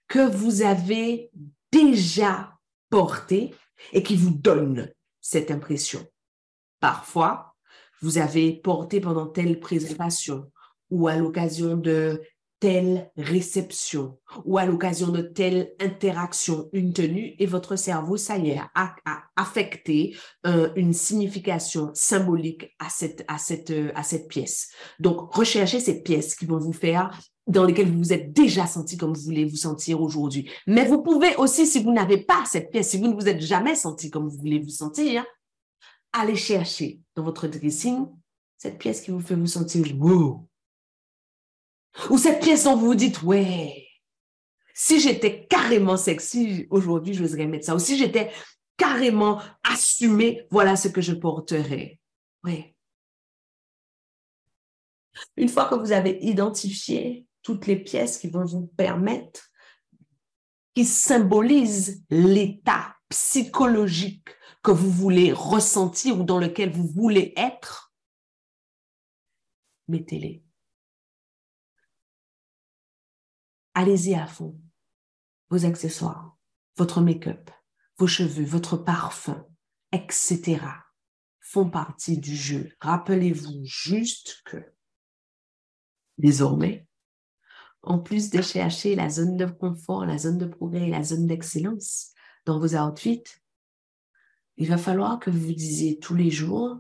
que 0.07 0.25
vous 0.25 0.63
avez 0.63 1.33
déjà 1.73 2.55
porté 2.91 3.53
et 3.93 4.05
qui 4.05 4.15
vous 4.15 4.31
donne 4.31 4.93
cette 5.21 5.51
impression. 5.51 6.07
Parfois, 6.79 7.57
vous 8.01 8.19
avez 8.19 8.53
porté 8.53 9.01
pendant 9.01 9.27
telle 9.27 9.59
présentation 9.59 10.49
ou 10.91 11.09
à 11.09 11.17
l'occasion 11.17 11.77
de 11.77 12.23
telle 12.61 13.11
réception 13.17 14.21
ou 14.45 14.59
à 14.59 14.67
l'occasion 14.67 15.09
de 15.09 15.23
telle 15.23 15.73
interaction, 15.81 16.69
une 16.73 16.93
tenue, 16.93 17.35
et 17.39 17.47
votre 17.47 17.75
cerveau, 17.75 18.17
ça 18.17 18.37
y 18.37 18.51
est, 18.51 18.61
a, 18.75 18.95
affecté 19.35 20.17
euh, 20.47 20.71
une 20.77 20.93
signification 20.93 21.91
symbolique 21.95 22.77
à 22.79 22.91
cette, 22.91 23.25
euh, 23.71 23.91
à 23.95 24.03
cette 24.03 24.29
pièce. 24.29 24.71
Donc, 25.01 25.33
recherchez 25.35 25.81
ces 25.81 26.03
pièces 26.03 26.37
qui 26.37 26.45
vont 26.45 26.59
vous 26.59 26.75
faire 26.75 27.19
dans 27.47 27.65
lesquelles 27.65 27.91
vous 27.91 27.99
vous 27.99 28.13
êtes 28.13 28.33
déjà 28.33 28.67
senti 28.67 28.97
comme 28.97 29.15
vous 29.15 29.23
voulez 29.23 29.45
vous 29.45 29.57
sentir 29.57 30.01
aujourd'hui. 30.01 30.51
Mais 30.67 30.87
vous 30.87 31.03
pouvez 31.03 31.35
aussi, 31.37 31.67
si 31.67 31.83
vous 31.83 31.93
n'avez 31.93 32.19
pas 32.19 32.45
cette 32.45 32.71
pièce, 32.71 32.91
si 32.91 32.99
vous 32.99 33.09
ne 33.09 33.15
vous 33.15 33.29
êtes 33.29 33.41
jamais 33.41 33.75
senti 33.75 34.11
comme 34.11 34.29
vous 34.29 34.39
voulez 34.39 34.61
vous 34.61 34.69
sentir, 34.69 35.25
aller 36.13 36.37
chercher 36.37 37.01
dans 37.15 37.25
votre 37.25 37.47
dressing 37.47 38.07
cette 38.59 38.79
pièce 38.79 39.01
qui 39.01 39.11
vous 39.11 39.21
fait 39.21 39.35
vous 39.35 39.47
sentir 39.47 39.87
wow, 39.99 40.47
ou 42.11 42.19
cette 42.19 42.41
pièce 42.41 42.65
dont 42.65 42.77
vous 42.77 42.87
vous 42.87 42.95
dites, 42.95 43.23
ouais, 43.23 43.87
si 44.75 45.01
j'étais 45.01 45.47
carrément 45.47 45.97
sexy, 45.97 46.67
aujourd'hui, 46.71 47.15
je 47.15 47.21
j'oserais 47.21 47.47
mettre 47.47 47.67
ça. 47.67 47.75
Ou 47.75 47.79
si 47.79 47.99
j'étais 47.99 48.31
carrément 48.77 49.41
assumée, 49.63 50.47
voilà 50.51 50.77
ce 50.77 50.89
que 50.89 51.01
je 51.01 51.13
porterais. 51.13 51.99
Oui. 52.45 52.75
Une 55.37 55.49
fois 55.49 55.67
que 55.69 55.75
vous 55.75 55.93
avez 55.93 56.19
identifié 56.23 57.27
toutes 57.43 57.67
les 57.67 57.77
pièces 57.77 58.19
qui 58.19 58.29
vont 58.29 58.45
vous 58.45 58.67
permettre, 58.67 59.51
qui 60.75 60.85
symbolisent 60.85 62.05
l'état 62.11 62.97
psychologique 63.09 64.29
que 64.63 64.71
vous 64.71 64.91
voulez 64.91 65.33
ressentir 65.33 66.21
ou 66.21 66.25
dans 66.25 66.39
lequel 66.39 66.71
vous 66.71 66.87
voulez 66.87 67.33
être, 67.37 67.95
mettez-les 69.89 70.45
allez-y 73.81 74.15
à 74.15 74.27
fond. 74.27 74.61
Vos 75.49 75.65
accessoires, 75.65 76.37
votre 76.77 77.01
make-up, 77.01 77.51
vos 77.97 78.07
cheveux, 78.07 78.45
votre 78.45 78.77
parfum, 78.77 79.47
etc. 79.93 80.61
font 81.41 81.69
partie 81.69 82.19
du 82.19 82.37
jeu. 82.37 82.71
Rappelez-vous 82.81 83.65
juste 83.65 84.43
que 84.45 84.59
désormais, 86.19 86.87
en 87.83 87.99
plus 87.99 88.31
de 88.31 88.43
chercher 88.43 88.95
la 88.95 89.09
zone 89.09 89.37
de 89.37 89.47
confort, 89.47 90.05
la 90.05 90.19
zone 90.19 90.39
de 90.39 90.47
progrès 90.47 90.89
la 90.89 91.03
zone 91.03 91.27
d'excellence 91.27 92.13
dans 92.45 92.59
vos 92.59 92.77
outfits, 92.77 93.25
il 94.57 94.69
va 94.69 94.77
falloir 94.77 95.19
que 95.19 95.31
vous 95.31 95.53
disiez 95.53 95.99
tous 95.99 96.15
les 96.15 96.31
jours, 96.31 96.79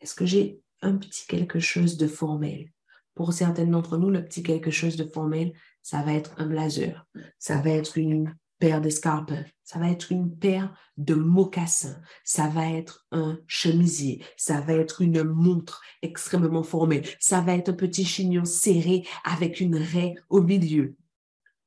est-ce 0.00 0.14
que 0.14 0.26
j'ai 0.26 0.60
un 0.80 0.96
petit 0.96 1.26
quelque 1.26 1.58
chose 1.58 1.96
de 1.96 2.06
formel? 2.06 2.70
Pour 3.14 3.32
certaines 3.32 3.72
d'entre 3.72 3.96
nous, 3.96 4.10
le 4.10 4.24
petit 4.24 4.44
quelque 4.44 4.70
chose 4.70 4.96
de 4.96 5.04
formel, 5.04 5.52
ça 5.82 6.02
va 6.02 6.12
être 6.12 6.34
un 6.38 6.46
blazer, 6.46 7.06
ça 7.38 7.60
va 7.60 7.70
être 7.70 7.98
une 7.98 8.36
paire 8.58 8.80
d'escarpes, 8.80 9.32
ça 9.64 9.78
va 9.78 9.90
être 9.90 10.12
une 10.12 10.36
paire 10.36 10.76
de 10.96 11.14
mocassins, 11.14 12.00
ça 12.24 12.48
va 12.48 12.70
être 12.70 13.06
un 13.12 13.38
chemisier, 13.46 14.24
ça 14.36 14.60
va 14.60 14.74
être 14.74 15.02
une 15.02 15.22
montre 15.22 15.80
extrêmement 16.02 16.62
formée, 16.62 17.02
ça 17.20 17.40
va 17.40 17.54
être 17.54 17.70
un 17.70 17.74
petit 17.74 18.04
chignon 18.04 18.44
serré 18.44 19.06
avec 19.24 19.60
une 19.60 19.76
raie 19.76 20.14
au 20.28 20.42
milieu, 20.42 20.96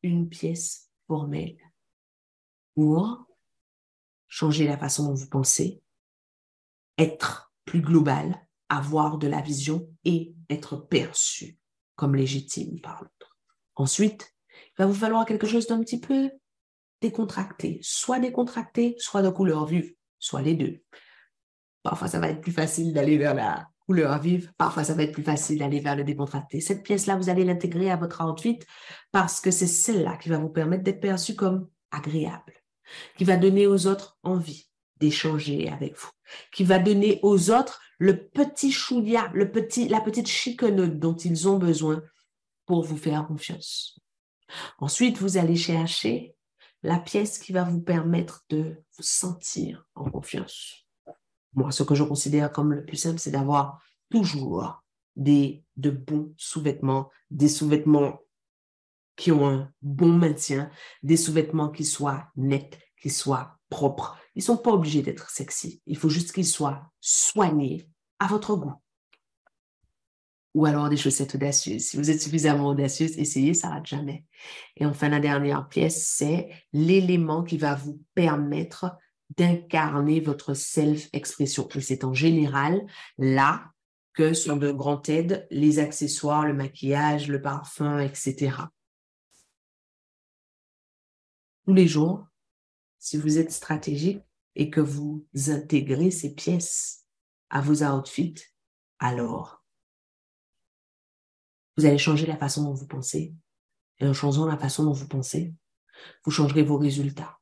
une 0.03 0.27
pièce 0.27 0.89
formelle. 1.07 1.57
Ou 2.75 2.97
changer 4.27 4.65
la 4.65 4.77
façon 4.77 5.07
dont 5.07 5.13
vous 5.13 5.29
pensez, 5.29 5.81
être 6.97 7.53
plus 7.65 7.81
global, 7.81 8.47
avoir 8.69 9.17
de 9.17 9.27
la 9.27 9.41
vision 9.41 9.89
et 10.05 10.33
être 10.49 10.77
perçu 10.77 11.57
comme 11.95 12.15
légitime 12.15 12.79
par 12.81 13.03
l'autre. 13.03 13.37
Ensuite, 13.75 14.33
il 14.49 14.73
va 14.79 14.85
vous 14.85 14.93
falloir 14.93 15.25
quelque 15.25 15.47
chose 15.47 15.67
d'un 15.67 15.79
petit 15.81 15.99
peu 15.99 16.31
décontracté, 17.01 17.79
soit 17.81 18.19
décontracté, 18.19 18.95
soit 18.99 19.21
de 19.21 19.29
couleur 19.29 19.65
vive, 19.65 19.93
soit 20.19 20.41
les 20.41 20.55
deux. 20.55 20.81
Parfois, 21.83 22.07
ça 22.07 22.19
va 22.19 22.29
être 22.29 22.41
plus 22.41 22.51
facile 22.51 22.93
d'aller 22.93 23.17
vers 23.17 23.33
la 23.33 23.67
couleur 23.87 24.19
vive, 24.19 24.51
parfois, 24.57 24.83
ça 24.83 24.93
va 24.93 25.03
être 25.03 25.11
plus 25.11 25.23
facile 25.23 25.59
d'aller 25.59 25.79
vers 25.79 25.95
le 25.95 26.03
décontracté. 26.03 26.61
Cette 26.61 26.83
pièce-là, 26.83 27.17
vous 27.17 27.29
allez 27.29 27.43
l'intégrer 27.43 27.89
à 27.91 27.97
votre 27.97 28.23
outfit 28.23 28.59
parce 29.11 29.41
que 29.41 29.51
c'est 29.51 29.67
celle-là 29.67 30.17
qui 30.17 30.29
va 30.29 30.37
vous 30.37 30.49
permettre 30.49 30.83
d'être 30.83 31.01
perçu 31.01 31.35
comme 31.35 31.67
agréable, 31.89 32.53
qui 33.17 33.23
va 33.23 33.37
donner 33.37 33.67
aux 33.67 33.87
autres 33.87 34.17
envie 34.23 34.69
d'échanger 34.97 35.69
avec 35.69 35.97
vous, 35.97 36.11
qui 36.53 36.63
va 36.63 36.77
donner 36.77 37.19
aux 37.23 37.49
autres 37.49 37.81
le 37.97 38.27
petit 38.29 38.71
chouïa, 38.71 39.29
le 39.33 39.51
petit, 39.51 39.87
la 39.87 39.99
petite 39.99 40.27
chiquenaude 40.27 40.99
dont 40.99 41.15
ils 41.15 41.47
ont 41.47 41.57
besoin 41.57 42.01
pour 42.65 42.83
vous 42.83 42.97
faire 42.97 43.25
confiance. 43.27 43.99
Ensuite, 44.77 45.17
vous 45.17 45.37
allez 45.37 45.55
chercher 45.55 46.35
la 46.83 46.99
pièce 46.99 47.37
qui 47.37 47.51
va 47.53 47.63
vous 47.63 47.81
permettre 47.81 48.45
de 48.49 48.83
vous 48.97 49.03
sentir 49.03 49.85
en 49.95 50.09
confiance. 50.09 50.87
Moi, 51.53 51.71
ce 51.71 51.83
que 51.83 51.95
je 51.95 52.03
considère 52.03 52.51
comme 52.51 52.73
le 52.73 52.85
plus 52.85 52.97
simple, 52.97 53.19
c'est 53.19 53.31
d'avoir 53.31 53.81
toujours 54.09 54.83
des, 55.15 55.63
de 55.77 55.89
bons 55.89 56.33
sous-vêtements, 56.37 57.09
des 57.29 57.49
sous-vêtements 57.49 58.19
qui 59.15 59.31
ont 59.31 59.47
un 59.47 59.71
bon 59.81 60.11
maintien, 60.13 60.71
des 61.03 61.17
sous-vêtements 61.17 61.69
qui 61.69 61.85
soient 61.85 62.27
nets, 62.35 62.79
qui 63.01 63.09
soient 63.09 63.57
propres. 63.69 64.17
Ils 64.35 64.39
ne 64.39 64.45
sont 64.45 64.57
pas 64.57 64.71
obligés 64.71 65.01
d'être 65.01 65.29
sexy. 65.29 65.81
Il 65.85 65.97
faut 65.97 66.09
juste 66.09 66.31
qu'ils 66.31 66.47
soient 66.47 66.89
soignés 66.99 67.87
à 68.19 68.27
votre 68.27 68.55
goût 68.55 68.73
ou 70.53 70.65
alors 70.65 70.89
des 70.89 70.97
chaussettes 70.97 71.35
audacieuses. 71.35 71.83
Si 71.83 71.97
vous 71.97 72.11
êtes 72.11 72.21
suffisamment 72.21 72.67
audacieuse, 72.67 73.17
essayez, 73.17 73.53
ça 73.53 73.69
rate 73.69 73.87
jamais. 73.87 74.25
Et 74.77 74.85
enfin, 74.85 75.09
la 75.09 75.19
dernière 75.19 75.67
pièce, 75.69 76.07
c'est 76.07 76.49
l'élément 76.73 77.43
qui 77.43 77.57
va 77.57 77.75
vous 77.75 78.01
permettre 78.15 78.97
d'incarner 79.37 80.19
votre 80.19 80.53
self-expression. 80.53 81.69
Et 81.75 81.81
c'est 81.81 82.03
en 82.03 82.13
général 82.13 82.85
là 83.17 83.71
que 84.13 84.33
sont 84.33 84.57
de 84.57 84.71
grandes 84.71 85.07
aides 85.09 85.47
les 85.51 85.79
accessoires, 85.79 86.45
le 86.45 86.53
maquillage, 86.53 87.29
le 87.29 87.41
parfum, 87.41 87.99
etc. 87.99 88.51
Tous 91.65 91.73
les 91.73 91.87
jours, 91.87 92.27
si 92.99 93.17
vous 93.17 93.37
êtes 93.37 93.51
stratégique 93.51 94.21
et 94.55 94.69
que 94.69 94.81
vous 94.81 95.25
intégrez 95.47 96.11
ces 96.11 96.35
pièces 96.35 97.05
à 97.49 97.61
vos 97.61 97.83
outfits, 97.83 98.35
alors 98.99 99.60
vous 101.77 101.85
allez 101.85 101.97
changer 101.97 102.25
la 102.25 102.37
façon 102.37 102.63
dont 102.63 102.73
vous 102.73 102.87
pensez. 102.87 103.33
Et 103.99 104.07
en 104.07 104.13
changeant 104.13 104.45
la 104.45 104.57
façon 104.57 104.83
dont 104.83 104.93
vous 104.93 105.07
pensez, 105.07 105.53
vous 106.25 106.31
changerez 106.31 106.63
vos 106.63 106.77
résultats. 106.77 107.37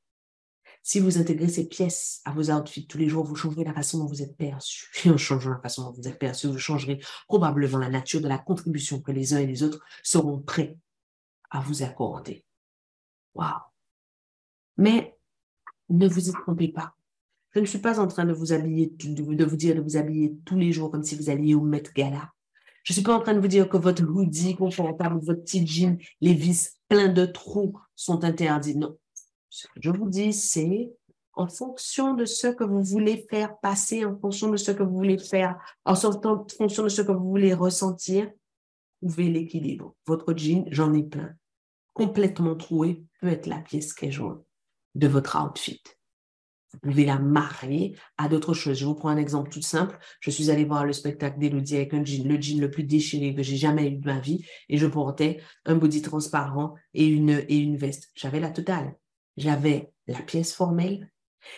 Si 0.82 0.99
vous 0.99 1.17
intégrez 1.17 1.49
ces 1.49 1.67
pièces 1.67 2.21
à 2.25 2.32
vos 2.32 2.51
outfits 2.51 2.88
tous 2.88 2.97
les 2.97 3.09
jours, 3.09 3.25
vous 3.25 3.36
changerez 3.36 3.63
la 3.63 3.73
façon 3.73 3.99
dont 3.99 4.05
vous 4.05 4.21
êtes 4.21 4.36
perçu. 4.38 4.89
Et 5.05 5.09
en 5.09 5.17
changeant 5.17 5.51
la 5.51 5.59
façon 5.59 5.84
dont 5.84 5.91
vous 5.91 6.07
êtes 6.07 6.19
perçu, 6.19 6.47
vous 6.47 6.57
changerez 6.57 6.99
probablement 7.27 7.77
la 7.77 7.89
nature 7.89 8.21
de 8.21 8.27
la 8.27 8.38
contribution 8.38 9.01
que 9.01 9.11
les 9.11 9.34
uns 9.34 9.39
et 9.39 9.47
les 9.47 9.63
autres 9.63 9.84
seront 10.03 10.39
prêts 10.39 10.77
à 11.51 11.59
vous 11.59 11.84
accorder. 11.84 12.45
Waouh! 13.36 13.59
Mais 14.77 15.17
ne 15.89 16.07
vous 16.07 16.30
y 16.30 16.32
trompez 16.32 16.69
pas. 16.69 16.95
Je 17.51 17.59
ne 17.59 17.65
suis 17.65 17.80
pas 17.80 17.99
en 17.99 18.07
train 18.07 18.25
de 18.25 18.34
vous 18.34 18.53
habiller, 18.53 18.88
de 18.88 19.43
vous 19.43 19.55
dire 19.55 19.75
de 19.75 19.82
vous 19.82 19.97
habiller 19.97 20.38
tous 20.45 20.55
les 20.55 20.71
jours 20.71 20.91
comme 20.91 21.03
si 21.03 21.15
vous 21.15 21.30
alliez 21.30 21.55
au 21.55 21.61
Met 21.61 21.84
Gala. 21.95 22.32
Je 22.84 22.93
ne 22.93 22.95
suis 22.95 23.03
pas 23.03 23.15
en 23.15 23.19
train 23.19 23.34
de 23.34 23.39
vous 23.39 23.47
dire 23.47 23.69
que 23.69 23.77
votre 23.77 24.03
hoodie 24.03 24.55
confortable, 24.55 25.19
votre 25.21 25.41
petit 25.41 25.65
jean, 25.65 25.97
les 26.21 26.34
vis 26.34 26.80
pleins 26.88 27.09
de 27.09 27.25
trous 27.25 27.77
sont 27.95 28.23
interdits. 28.23 28.77
Non. 28.77 28.97
Ce 29.49 29.67
que 29.67 29.80
je 29.82 29.91
vous 29.91 30.09
dis, 30.09 30.34
c'est 30.34 30.91
en 31.34 31.47
fonction 31.47 32.13
de 32.13 32.25
ce 32.25 32.47
que 32.47 32.63
vous 32.63 32.84
voulez 32.84 33.25
faire 33.30 33.57
passer, 33.59 34.05
en 34.05 34.17
fonction 34.17 34.49
de 34.49 34.57
ce 34.57 34.71
que 34.71 34.84
vous 34.84 34.95
voulez 34.95 35.17
faire, 35.17 35.57
en 35.86 35.95
fonction 35.95 36.84
de 36.84 36.89
ce 36.89 37.01
que 37.01 37.11
vous 37.11 37.30
voulez 37.30 37.53
ressentir, 37.53 38.30
trouvez 39.01 39.30
l'équilibre. 39.30 39.95
Votre 40.05 40.34
jean, 40.34 40.65
j'en 40.71 40.93
ai 40.93 41.03
plein. 41.03 41.34
Complètement 41.93 42.55
troué 42.55 43.03
peut 43.21 43.27
être 43.27 43.47
la 43.47 43.59
pièce 43.59 43.93
qui 43.93 44.05
est 44.05 44.11
jaune 44.11 44.41
de 44.95 45.07
votre 45.07 45.38
outfit. 45.41 45.82
Vous 46.72 46.80
pouvez 46.80 47.05
la 47.05 47.17
marier 47.17 47.97
à 48.17 48.28
d'autres 48.28 48.53
choses. 48.53 48.78
Je 48.78 48.86
vous 48.86 48.93
prends 48.93 49.09
un 49.09 49.17
exemple 49.17 49.49
tout 49.49 49.61
simple. 49.61 49.97
Je 50.20 50.30
suis 50.30 50.51
allée 50.51 50.65
voir 50.65 50.86
le 50.86 50.93
spectacle 50.93 51.39
d'Elodie 51.39 51.78
avec 51.78 51.93
un 51.93 52.05
jean, 52.05 52.28
le 52.28 52.39
jean 52.39 52.59
le 52.59 52.70
plus 52.70 52.84
déchiré 52.84 53.34
que 53.34 53.41
j'ai 53.41 53.57
jamais 53.57 53.88
eu 53.88 53.97
de 53.97 54.05
ma 54.05 54.20
vie, 54.20 54.45
et 54.70 54.78
je 54.78 54.86
portais 54.86 55.41
un 55.65 55.76
body 55.76 56.01
transparent 56.01 56.76
et 56.93 57.07
une, 57.07 57.43
et 57.47 57.57
une 57.57 57.78
veste. 57.78 58.09
J'avais 58.13 58.39
la 58.39 58.51
totale. 58.51 58.95
J'avais 59.38 59.91
la 60.07 60.22
pièce 60.22 60.53
formelle, 60.53 61.09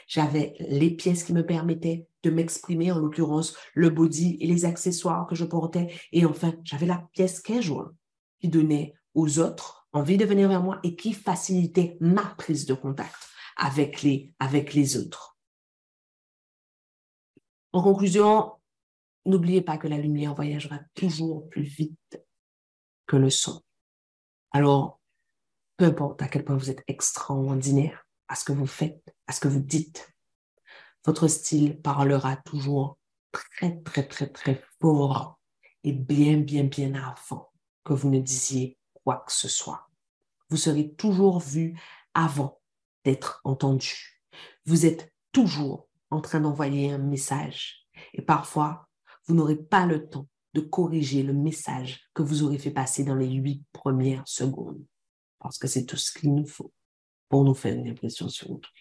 j'avais 0.07 0.53
les 0.59 0.91
pièces 0.91 1.23
qui 1.23 1.33
me 1.33 1.45
permettaient 1.45 2.07
de 2.23 2.29
m'exprimer, 2.29 2.91
en 2.91 2.99
l'occurrence 2.99 3.55
le 3.73 3.89
body 3.89 4.37
et 4.39 4.47
les 4.47 4.65
accessoires 4.65 5.27
que 5.27 5.35
je 5.35 5.45
portais, 5.45 5.87
et 6.11 6.25
enfin, 6.25 6.53
j'avais 6.63 6.85
la 6.85 7.03
pièce 7.13 7.39
casual 7.39 7.87
qui 8.39 8.49
donnait 8.49 8.93
aux 9.13 9.39
autres 9.39 9.87
envie 9.93 10.17
de 10.17 10.25
venir 10.25 10.47
vers 10.47 10.63
moi 10.63 10.79
et 10.83 10.95
qui 10.95 11.13
facilitait 11.13 11.97
ma 11.99 12.23
prise 12.37 12.65
de 12.65 12.73
contact 12.73 13.30
avec 13.57 14.01
les, 14.01 14.33
avec 14.39 14.73
les 14.73 14.97
autres. 14.97 15.37
En 17.73 17.81
conclusion, 17.81 18.53
n'oubliez 19.25 19.61
pas 19.61 19.77
que 19.77 19.87
la 19.87 19.97
lumière 19.97 20.35
voyagera 20.35 20.79
toujours 20.93 21.47
plus 21.49 21.63
vite 21.63 22.21
que 23.07 23.15
le 23.15 23.29
son. 23.29 23.61
Alors, 24.51 24.99
peu 25.77 25.85
importe 25.85 26.21
à 26.21 26.27
quel 26.27 26.43
point 26.43 26.57
vous 26.57 26.69
êtes 26.69 26.83
extraordinaire 26.87 28.05
à 28.27 28.35
ce 28.35 28.45
que 28.45 28.51
vous 28.51 28.67
faites, 28.67 29.15
à 29.27 29.33
ce 29.33 29.39
que 29.39 29.47
vous 29.47 29.59
dites, 29.59 30.13
votre 31.05 31.27
style 31.27 31.81
parlera 31.81 32.37
toujours 32.37 32.97
très, 33.31 33.79
très, 33.81 34.07
très, 34.07 34.27
très 34.27 34.63
fort 34.79 35.39
et 35.83 35.93
bien, 35.93 36.37
bien, 36.37 36.65
bien 36.65 36.93
avant 36.93 37.51
que 37.83 37.93
vous 37.93 38.09
ne 38.09 38.19
disiez 38.19 38.77
quoi 38.93 39.23
que 39.25 39.33
ce 39.33 39.47
soit. 39.47 39.89
Vous 40.49 40.57
serez 40.57 40.93
toujours 40.93 41.39
vu 41.39 41.79
avant 42.13 42.60
d'être 43.03 43.41
entendu. 43.43 44.21
Vous 44.65 44.85
êtes 44.85 45.11
toujours 45.31 45.87
en 46.09 46.21
train 46.21 46.39
d'envoyer 46.39 46.91
un 46.91 46.97
message 46.97 47.87
et 48.13 48.21
parfois, 48.21 48.87
vous 49.27 49.35
n'aurez 49.35 49.57
pas 49.57 49.85
le 49.85 50.07
temps 50.07 50.27
de 50.53 50.61
corriger 50.61 51.23
le 51.23 51.33
message 51.33 52.09
que 52.13 52.23
vous 52.23 52.43
aurez 52.43 52.57
fait 52.57 52.71
passer 52.71 53.03
dans 53.03 53.15
les 53.15 53.29
huit 53.29 53.63
premières 53.71 54.27
secondes 54.27 54.83
parce 55.39 55.57
que 55.57 55.67
c'est 55.67 55.85
tout 55.85 55.97
ce 55.97 56.11
qu'il 56.11 56.33
nous 56.33 56.45
faut 56.45 56.71
pour 57.29 57.43
nous 57.43 57.53
faire 57.53 57.75
une 57.75 57.87
impression 57.87 58.27
sur 58.29 58.51
autrui. 58.51 58.80